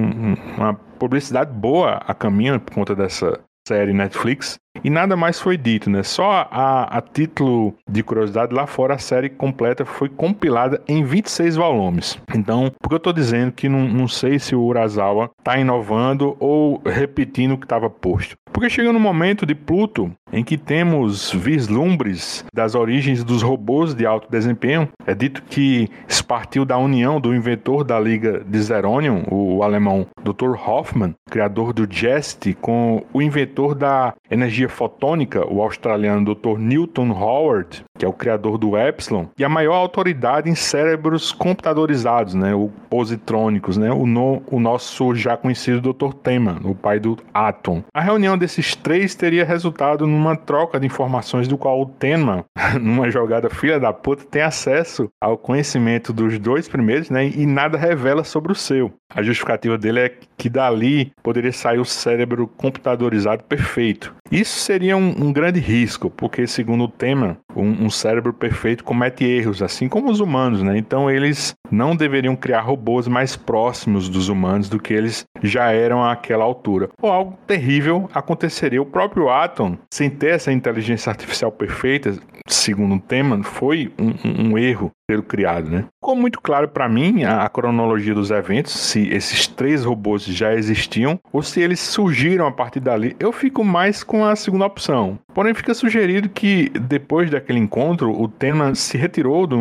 uma 0.57 0.73
publicidade 0.99 1.51
boa 1.51 2.01
a 2.05 2.13
caminho 2.13 2.59
por 2.59 2.73
conta 2.73 2.95
dessa 2.95 3.39
série 3.67 3.93
Netflix. 3.93 4.57
E 4.83 4.89
nada 4.89 5.15
mais 5.15 5.39
foi 5.39 5.57
dito, 5.57 5.89
né? 5.89 6.03
Só 6.03 6.47
a, 6.51 6.97
a, 6.97 7.01
título 7.01 7.73
de 7.89 8.03
curiosidade, 8.03 8.53
lá 8.53 8.67
fora 8.67 8.95
a 8.95 8.99
série 8.99 9.29
completa 9.29 9.85
foi 9.85 10.09
compilada 10.09 10.81
em 10.87 11.03
26 11.03 11.55
volumes. 11.55 12.19
Então, 12.35 12.71
por 12.81 12.89
que 12.89 12.95
eu 12.95 12.97
estou 12.97 13.13
dizendo 13.13 13.51
que 13.51 13.69
não, 13.69 13.87
não 13.87 14.07
sei 14.07 14.37
se 14.37 14.55
o 14.55 14.61
Urasawa 14.61 15.31
está 15.39 15.57
inovando 15.57 16.35
ou 16.39 16.81
repetindo 16.85 17.53
o 17.53 17.57
que 17.57 17.65
estava 17.65 17.89
posto? 17.89 18.37
Porque 18.55 18.69
chega 18.69 18.93
no 18.93 19.01
momento 19.01 19.45
de 19.45 19.53
Pluto 19.53 20.09
em 20.31 20.41
que 20.41 20.57
temos 20.57 21.29
vislumbres 21.29 22.45
das 22.53 22.73
origens 22.73 23.21
dos 23.21 23.41
robôs 23.41 23.93
de 23.93 24.05
alto 24.05 24.31
desempenho. 24.31 24.87
É 25.05 25.13
dito 25.13 25.43
que 25.43 25.89
isso 26.07 26.25
partiu 26.25 26.63
da 26.63 26.77
união 26.77 27.19
do 27.19 27.35
inventor 27.35 27.83
da 27.83 27.99
Liga 27.99 28.41
de 28.47 28.61
Zeronium, 28.61 29.23
o 29.29 29.61
alemão 29.61 30.07
Dr. 30.23 30.55
Hoffman, 30.55 31.13
criador 31.29 31.73
do 31.73 31.85
Jest, 31.85 32.53
com 32.61 33.03
o 33.11 33.21
inventor 33.21 33.75
da 33.75 34.13
energia 34.29 34.69
fotônica, 34.69 35.45
o 35.47 35.61
australiano 35.61 36.33
Dr. 36.33 36.57
Newton 36.57 37.11
Howard, 37.11 37.83
que 37.97 38.05
é 38.05 38.07
o 38.07 38.13
criador 38.13 38.57
do 38.57 38.77
Epsilon, 38.77 39.25
e 39.37 39.43
a 39.43 39.49
maior 39.49 39.75
autoridade 39.75 40.49
em 40.49 40.55
cérebros 40.55 41.31
computadorizados, 41.31 42.33
né, 42.33 42.53
ou 42.53 42.71
positrônicos, 42.89 43.77
né, 43.77 43.91
o, 43.91 44.05
no, 44.05 44.41
o 44.47 44.59
nosso 44.59 45.15
já 45.15 45.37
conhecido 45.37 45.93
Dr. 45.93 46.13
Teman, 46.13 46.59
o 46.63 46.75
pai 46.75 46.99
do 46.99 47.17
Atom. 47.33 47.83
A 47.93 48.01
reunião 48.01 48.37
desses 48.37 48.75
três 48.75 49.15
teria 49.15 49.45
resultado 49.45 50.07
numa 50.07 50.35
troca 50.35 50.79
de 50.79 50.85
informações 50.85 51.47
do 51.47 51.57
qual 51.57 51.81
o 51.81 51.85
Tenma, 51.85 52.45
numa 52.81 53.09
jogada 53.09 53.49
filha 53.49 53.79
da 53.79 53.93
puta, 53.93 54.25
tem 54.25 54.41
acesso 54.41 55.09
ao 55.21 55.37
conhecimento 55.37 56.11
dos 56.11 56.37
dois 56.39 56.67
primeiros, 56.67 57.09
né? 57.09 57.27
E 57.27 57.45
nada 57.45 57.77
revela 57.77 58.23
sobre 58.23 58.51
o 58.51 58.55
seu. 58.55 58.93
A 59.13 59.21
justificativa 59.21 59.77
dele 59.77 59.99
é 59.99 60.13
que 60.37 60.49
dali 60.49 61.11
poderia 61.23 61.51
sair 61.51 61.79
o 61.79 61.85
cérebro 61.85 62.47
computadorizado 62.47 63.43
perfeito. 63.43 64.13
Isso 64.31 64.59
seria 64.59 64.97
um, 64.97 65.25
um 65.25 65.31
grande 65.31 65.59
risco, 65.59 66.09
porque, 66.09 66.47
segundo 66.47 66.85
o 66.85 66.89
tema, 66.89 67.37
um, 67.55 67.85
um, 67.85 67.89
cérebro 67.89 68.33
perfeito 68.33 68.83
comete 68.83 69.23
erros, 69.23 69.61
assim 69.61 69.87
como 69.87 70.09
os 70.09 70.19
humanos, 70.19 70.63
né? 70.63 70.77
Então 70.77 71.09
eles 71.09 71.53
não 71.71 71.95
deveriam 71.95 72.35
criar 72.35 72.61
robôs 72.61 73.07
mais 73.07 73.35
próximos 73.35 74.09
dos 74.09 74.27
humanos 74.27 74.67
do 74.67 74.79
que 74.79 74.93
eles 74.93 75.25
já 75.43 75.71
eram 75.71 76.03
àquela 76.03 76.43
altura. 76.43 76.89
Ou 77.01 77.11
algo 77.11 77.37
terrível 77.45 78.09
aconteceria. 78.13 78.81
O 78.81 78.85
próprio 78.85 79.29
Atom, 79.29 79.77
sem 79.93 80.09
ter 80.09 80.33
essa 80.33 80.51
inteligência 80.51 81.11
artificial 81.11 81.51
perfeita, 81.51 82.17
segundo 82.47 82.95
o 82.95 82.99
tema, 82.99 83.43
foi 83.43 83.91
um, 83.99 84.49
um 84.49 84.57
erro 84.57 84.91
pelo 85.07 85.23
criado, 85.23 85.69
né? 85.69 85.85
Ficou 85.95 86.15
muito 86.15 86.41
claro 86.41 86.67
para 86.67 86.89
mim 86.89 87.23
a, 87.23 87.43
a, 87.43 87.49
cronologia 87.49 88.13
dos 88.13 88.31
eventos, 88.31 88.73
se 88.73 89.09
esses 89.09 89.47
três 89.47 89.83
robôs 89.83 90.23
já 90.23 90.53
existiam 90.53 91.19
ou 91.31 91.41
se 91.41 91.61
eles 91.61 91.79
surgiram 91.79 92.47
a 92.47 92.51
partir 92.51 92.79
dali. 92.79 93.15
Eu 93.19 93.31
fico 93.31 93.63
mais 93.63 94.03
com 94.03 94.25
a 94.25 94.35
segunda 94.35 94.65
opção. 94.65 95.19
Porém, 95.35 95.53
fica 95.53 95.73
sugerido 95.73 96.29
que 96.29 96.69
depois 96.69 97.29
daquele 97.29 97.59
encontro, 97.59 98.09
o 98.09 98.25
tema 98.25 98.73
se 98.73 98.97
retirou 98.97 99.45
do 99.45 99.57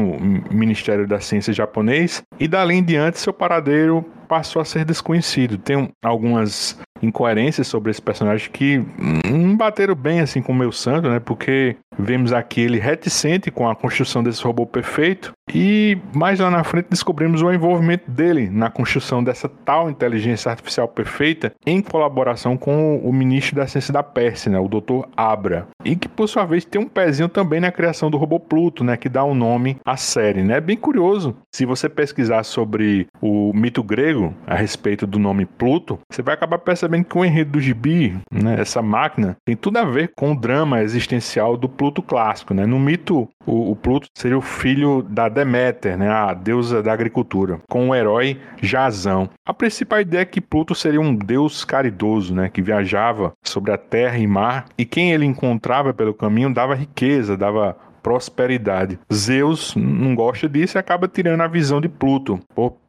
Ministério 0.48 1.04
da 1.04 1.18
Ciência 1.18 1.52
japonês 1.52 2.22
e 2.38 2.46
dali 2.46 2.76
em 2.76 2.84
diante 2.84 3.18
seu 3.18 3.32
paradeiro 3.32 4.04
passou 4.28 4.62
a 4.62 4.64
ser 4.64 4.84
desconhecido. 4.84 5.58
Tem 5.58 5.90
algumas 6.00 6.78
incoerências 7.02 7.66
sobre 7.66 7.90
esse 7.90 8.00
personagem 8.00 8.50
que 8.50 8.82
não 9.30 9.56
bateram 9.56 9.94
bem 9.94 10.20
assim 10.20 10.40
com 10.40 10.52
o 10.52 10.54
meu 10.54 10.72
santo, 10.72 11.08
né? 11.08 11.20
Porque 11.20 11.76
vemos 11.98 12.32
aqui 12.32 12.60
ele 12.60 12.78
reticente 12.78 13.50
com 13.50 13.68
a 13.68 13.76
construção 13.76 14.22
desse 14.22 14.42
robô 14.42 14.66
perfeito 14.66 15.32
e 15.52 15.98
mais 16.14 16.40
lá 16.40 16.50
na 16.50 16.64
frente 16.64 16.86
descobrimos 16.90 17.42
o 17.42 17.52
envolvimento 17.52 18.10
dele 18.10 18.48
na 18.50 18.70
construção 18.70 19.22
dessa 19.22 19.48
tal 19.48 19.90
inteligência 19.90 20.50
artificial 20.50 20.88
perfeita 20.88 21.52
em 21.66 21.82
colaboração 21.82 22.56
com 22.56 22.98
o 22.98 23.12
ministro 23.12 23.56
da 23.56 23.66
ciência 23.66 23.92
da 23.92 24.02
Pérsia, 24.02 24.50
né? 24.50 24.58
O 24.58 24.68
Dr. 24.68 25.06
Abra. 25.16 25.63
E 25.84 25.96
que 25.96 26.08
por 26.08 26.28
sua 26.28 26.44
vez 26.44 26.64
tem 26.64 26.80
um 26.80 26.88
pezinho 26.88 27.28
também 27.28 27.60
na 27.60 27.72
criação 27.72 28.10
do 28.10 28.16
robô 28.16 28.38
Pluto, 28.38 28.84
né? 28.84 28.96
Que 28.96 29.08
dá 29.08 29.24
o 29.24 29.30
um 29.30 29.34
nome 29.34 29.76
à 29.84 29.96
série, 29.96 30.42
né? 30.42 30.56
É 30.56 30.60
bem 30.60 30.76
curioso. 30.76 31.36
Se 31.52 31.64
você 31.64 31.88
pesquisar 31.88 32.42
sobre 32.44 33.06
o 33.20 33.52
mito 33.54 33.82
grego 33.82 34.34
a 34.46 34.54
respeito 34.54 35.06
do 35.06 35.18
nome 35.18 35.46
Pluto, 35.46 35.98
você 36.10 36.22
vai 36.22 36.34
acabar 36.34 36.58
percebendo 36.58 37.04
que 37.04 37.16
o 37.16 37.24
enredo 37.24 37.52
do 37.52 37.60
gibi, 37.60 38.16
né, 38.30 38.60
essa 38.60 38.82
máquina, 38.82 39.36
tem 39.44 39.56
tudo 39.56 39.78
a 39.78 39.84
ver 39.84 40.12
com 40.16 40.32
o 40.32 40.38
drama 40.38 40.82
existencial 40.82 41.56
do 41.56 41.68
Pluto 41.68 42.02
clássico. 42.02 42.52
Né? 42.52 42.66
No 42.66 42.78
mito, 42.78 43.28
o, 43.46 43.70
o 43.70 43.76
Pluto 43.76 44.08
seria 44.14 44.36
o 44.36 44.42
filho 44.42 45.02
da 45.02 45.28
Deméter, 45.28 45.96
né, 45.96 46.08
a 46.08 46.34
deusa 46.34 46.82
da 46.82 46.92
agricultura, 46.92 47.60
com 47.68 47.90
o 47.90 47.94
herói 47.94 48.40
Jazão. 48.60 49.28
A 49.46 49.54
principal 49.54 50.00
ideia 50.00 50.22
é 50.22 50.26
que 50.26 50.40
Pluto 50.40 50.74
seria 50.74 51.00
um 51.00 51.14
deus 51.14 51.64
caridoso, 51.64 52.34
né, 52.34 52.48
que 52.48 52.62
viajava 52.62 53.32
sobre 53.42 53.72
a 53.72 53.78
terra 53.78 54.18
e 54.18 54.26
mar, 54.26 54.66
e 54.76 54.84
quem 54.84 55.12
ele 55.12 55.26
encontrava 55.54 55.94
pelo 55.94 56.12
caminho 56.12 56.52
dava 56.52 56.74
riqueza, 56.74 57.36
dava 57.36 57.76
prosperidade. 58.02 58.98
Zeus 59.12 59.74
não 59.76 60.14
gosta 60.14 60.48
disso 60.48 60.76
e 60.76 60.78
acaba 60.78 61.08
tirando 61.08 61.40
a 61.40 61.46
visão 61.46 61.80
de 61.80 61.88
Pluto, 61.88 62.38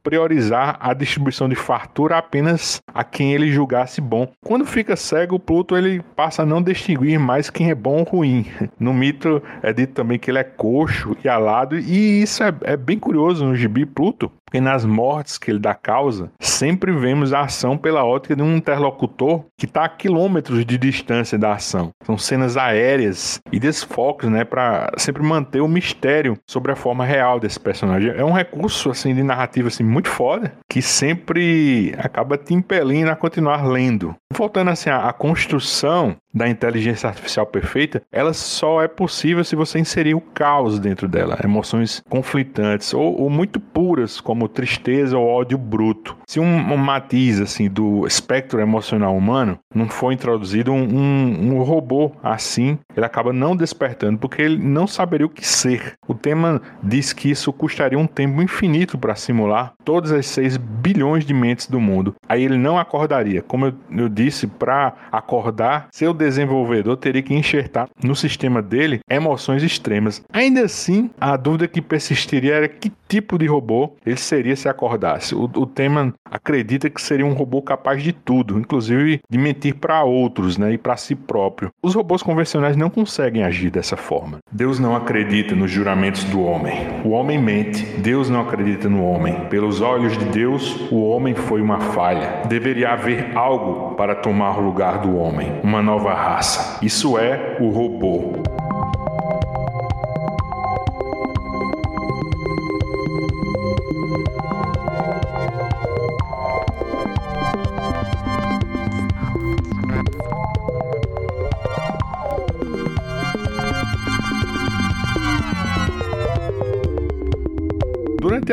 priorizar 0.06 0.78
a 0.80 0.94
distribuição 0.94 1.50
de 1.50 1.56
fartura 1.56 2.20
apenas 2.20 2.80
a 2.94 3.04
quem 3.04 3.34
ele 3.34 3.52
julgasse 3.52 4.00
bom. 4.00 4.32
Quando 4.46 4.64
fica 4.64 4.96
cego, 4.96 5.40
Pluto 5.40 5.76
ele 5.76 6.04
passa 6.16 6.44
a 6.44 6.46
não 6.46 6.62
distinguir 6.62 7.20
mais 7.20 7.50
quem 7.50 7.72
é 7.72 7.76
bom 7.76 7.98
ou 7.98 8.04
ruim. 8.04 8.46
No 8.80 8.94
mito 8.94 9.42
é 9.64 9.74
dito 9.74 9.94
também 9.94 10.20
que 10.20 10.30
ele 10.30 10.38
é 10.38 10.44
coxo 10.44 11.16
e 11.24 11.30
alado, 11.30 11.78
e 11.78 12.22
isso 12.22 12.44
é, 12.44 12.54
é 12.64 12.78
bem 12.78 13.00
curioso 13.00 13.46
no 13.46 13.56
gibi 13.56 13.86
Pluto, 13.86 14.32
porque 14.46 14.62
nas 14.62 14.86
mortes 14.86 15.38
que 15.38 15.50
ele 15.50 15.60
dá 15.60 15.74
causa, 15.74 16.30
sempre 16.40 16.92
vemos 16.92 17.34
a 17.34 17.42
ação 17.42 17.78
pela 17.78 18.04
ótica 18.04 18.36
de 18.36 18.44
um 18.44 18.56
interlocutor 18.56 19.46
que 19.58 19.66
está 19.66 19.86
a 19.86 19.90
quilômetros 19.90 20.66
de 20.66 20.78
distância 20.78 21.38
da 21.38 21.54
ação. 21.54 21.90
São 22.04 22.18
cenas 22.18 22.58
aéreas 22.58 23.40
e 23.52 23.60
desfocos, 23.60 24.30
né, 24.30 24.44
para 24.44 24.92
sempre 24.98 25.24
manter 25.24 25.62
o 25.62 25.68
mistério 25.68 26.38
sobre 26.48 26.72
a 26.72 26.76
forma 26.76 27.06
real 27.06 27.40
desse 27.40 27.60
personagem. 27.60 28.12
É 28.12 28.24
um 28.24 28.34
recurso 28.34 28.92
assim 28.92 29.16
de 29.16 29.24
narrativa 29.24 29.68
assim 29.68 29.84
muito 29.96 30.10
foda, 30.10 30.52
que 30.76 30.82
sempre 30.82 31.96
acaba 31.98 32.38
te 32.38 32.54
impelindo 32.54 33.10
a 33.10 33.16
continuar 33.16 33.66
lendo. 33.66 34.14
Voltando 34.34 34.72
assim 34.72 34.90
à 34.90 35.14
construção 35.14 36.18
da 36.34 36.50
inteligência 36.50 37.08
artificial 37.08 37.46
perfeita, 37.46 38.02
ela 38.12 38.34
só 38.34 38.82
é 38.82 38.88
possível 38.90 39.42
se 39.46 39.56
você 39.56 39.80
inserir 39.80 40.16
o 40.16 40.20
caos 40.20 40.78
dentro 40.78 41.08
dela, 41.08 41.40
emoções 41.42 42.04
conflitantes 42.10 42.94
ou, 42.94 43.22
ou 43.22 43.30
muito 43.30 43.58
puras, 43.58 44.20
como 44.20 44.50
tristeza 44.50 45.18
ou 45.18 45.26
ódio 45.26 45.58
bruto. 45.58 46.18
Se 46.28 46.42
um, 46.42 46.74
um, 46.74 46.76
matiz 46.76 47.40
assim 47.40 47.70
do 47.70 48.06
espectro 48.06 48.60
emocional 48.60 49.16
humano 49.16 49.58
não 49.74 49.88
for 49.88 50.12
introduzido, 50.12 50.74
um, 50.74 50.84
um, 50.84 51.54
um 51.54 51.64
robô 51.64 52.12
assim, 52.22 52.78
ele 52.98 53.06
acaba 53.06 53.32
não 53.32 53.56
despertando 53.56 54.20
porque 54.20 54.42
ele 54.42 54.58
não 54.58 54.88
saberia 54.88 55.26
o 55.26 55.30
que 55.30 55.48
ser. 55.48 55.94
O 56.06 56.14
tema 56.14 56.62
diz 56.84 57.14
que 57.14 57.32
isso 57.32 57.54
custaria 57.54 57.98
um 57.98 58.08
tempo 58.08 58.42
infinito 58.42 58.98
para 58.98 59.16
simular 59.16 59.74
todas 59.86 60.12
as 60.12 60.26
6 60.26 60.58
bilhões 60.66 61.26
de 61.26 61.34
mentes 61.34 61.68
do 61.68 61.80
mundo. 61.80 62.16
Aí 62.28 62.44
ele 62.44 62.58
não 62.58 62.78
acordaria. 62.78 63.42
Como 63.42 63.68
eu, 63.68 63.74
eu 63.92 64.10
disse, 64.10 64.48
para 64.48 64.94
acordar, 65.12 65.88
seu 65.92 66.14
desenvolvedor 66.14 66.98
teria 66.98 67.22
que 67.22 67.34
enxertar 67.34 67.88
no 68.04 68.16
sistema 68.16 68.62
dele 68.62 69.00
emoções 69.10 69.64
extremas. 69.64 70.24
Ainda 70.32 70.62
assim, 70.62 71.10
a 71.20 71.38
dúvida 71.38 71.68
que 71.68 71.82
persistiria 71.82 72.56
era 72.56 72.68
que 72.68 72.92
tipo 73.08 73.38
de 73.38 73.46
robô 73.46 73.94
ele 74.06 74.18
seria 74.18 74.56
se 74.56 74.68
acordasse. 74.68 75.36
O, 75.36 75.44
o 75.44 75.66
tema 75.66 76.14
acredita 76.30 76.90
que 76.90 77.02
seria 77.02 77.26
um 77.26 77.34
robô 77.34 77.62
capaz 77.62 78.02
de 78.02 78.12
tudo, 78.12 78.60
inclusive 78.60 79.22
de 79.30 79.38
mentir 79.38 79.76
para 79.76 80.04
outros 80.04 80.58
né, 80.58 80.74
e 80.74 80.78
para 80.78 80.98
si 80.98 81.16
próprio. 81.16 81.72
Os 81.82 81.94
robôs 81.94 82.24
convencionais 82.24 82.76
não 82.76 82.90
conseguem 82.90 83.44
agir 83.44 83.70
dessa 83.70 83.96
forma. 83.96 84.40
Deus 84.52 84.80
não 84.80 84.96
acredita 84.96 85.56
nos 85.56 85.72
juramentos 85.72 86.24
do 86.26 86.42
homem. 86.42 86.76
O 87.04 87.10
homem 87.10 87.42
mente, 87.42 87.84
Deus 88.00 88.30
não 88.30 88.42
acredita 88.42 88.90
no 88.90 89.04
homem. 89.04 89.48
Pelos 89.50 89.82
olhos 89.82 90.18
de 90.18 90.26
Deus, 90.26 90.55
o 90.92 91.08
homem 91.10 91.34
foi 91.36 91.62
uma 91.62 91.80
falha. 91.80 92.42
Deveria 92.48 92.92
haver 92.92 93.36
algo 93.36 93.96
para 93.96 94.16
tomar 94.16 94.58
o 94.58 94.62
lugar 94.62 95.00
do 95.00 95.18
homem, 95.18 95.60
uma 95.64 95.82
nova 95.82 96.14
raça. 96.14 96.80
Isso 96.82 97.18
é 97.18 97.58
o 97.60 97.70
robô. 97.70 98.45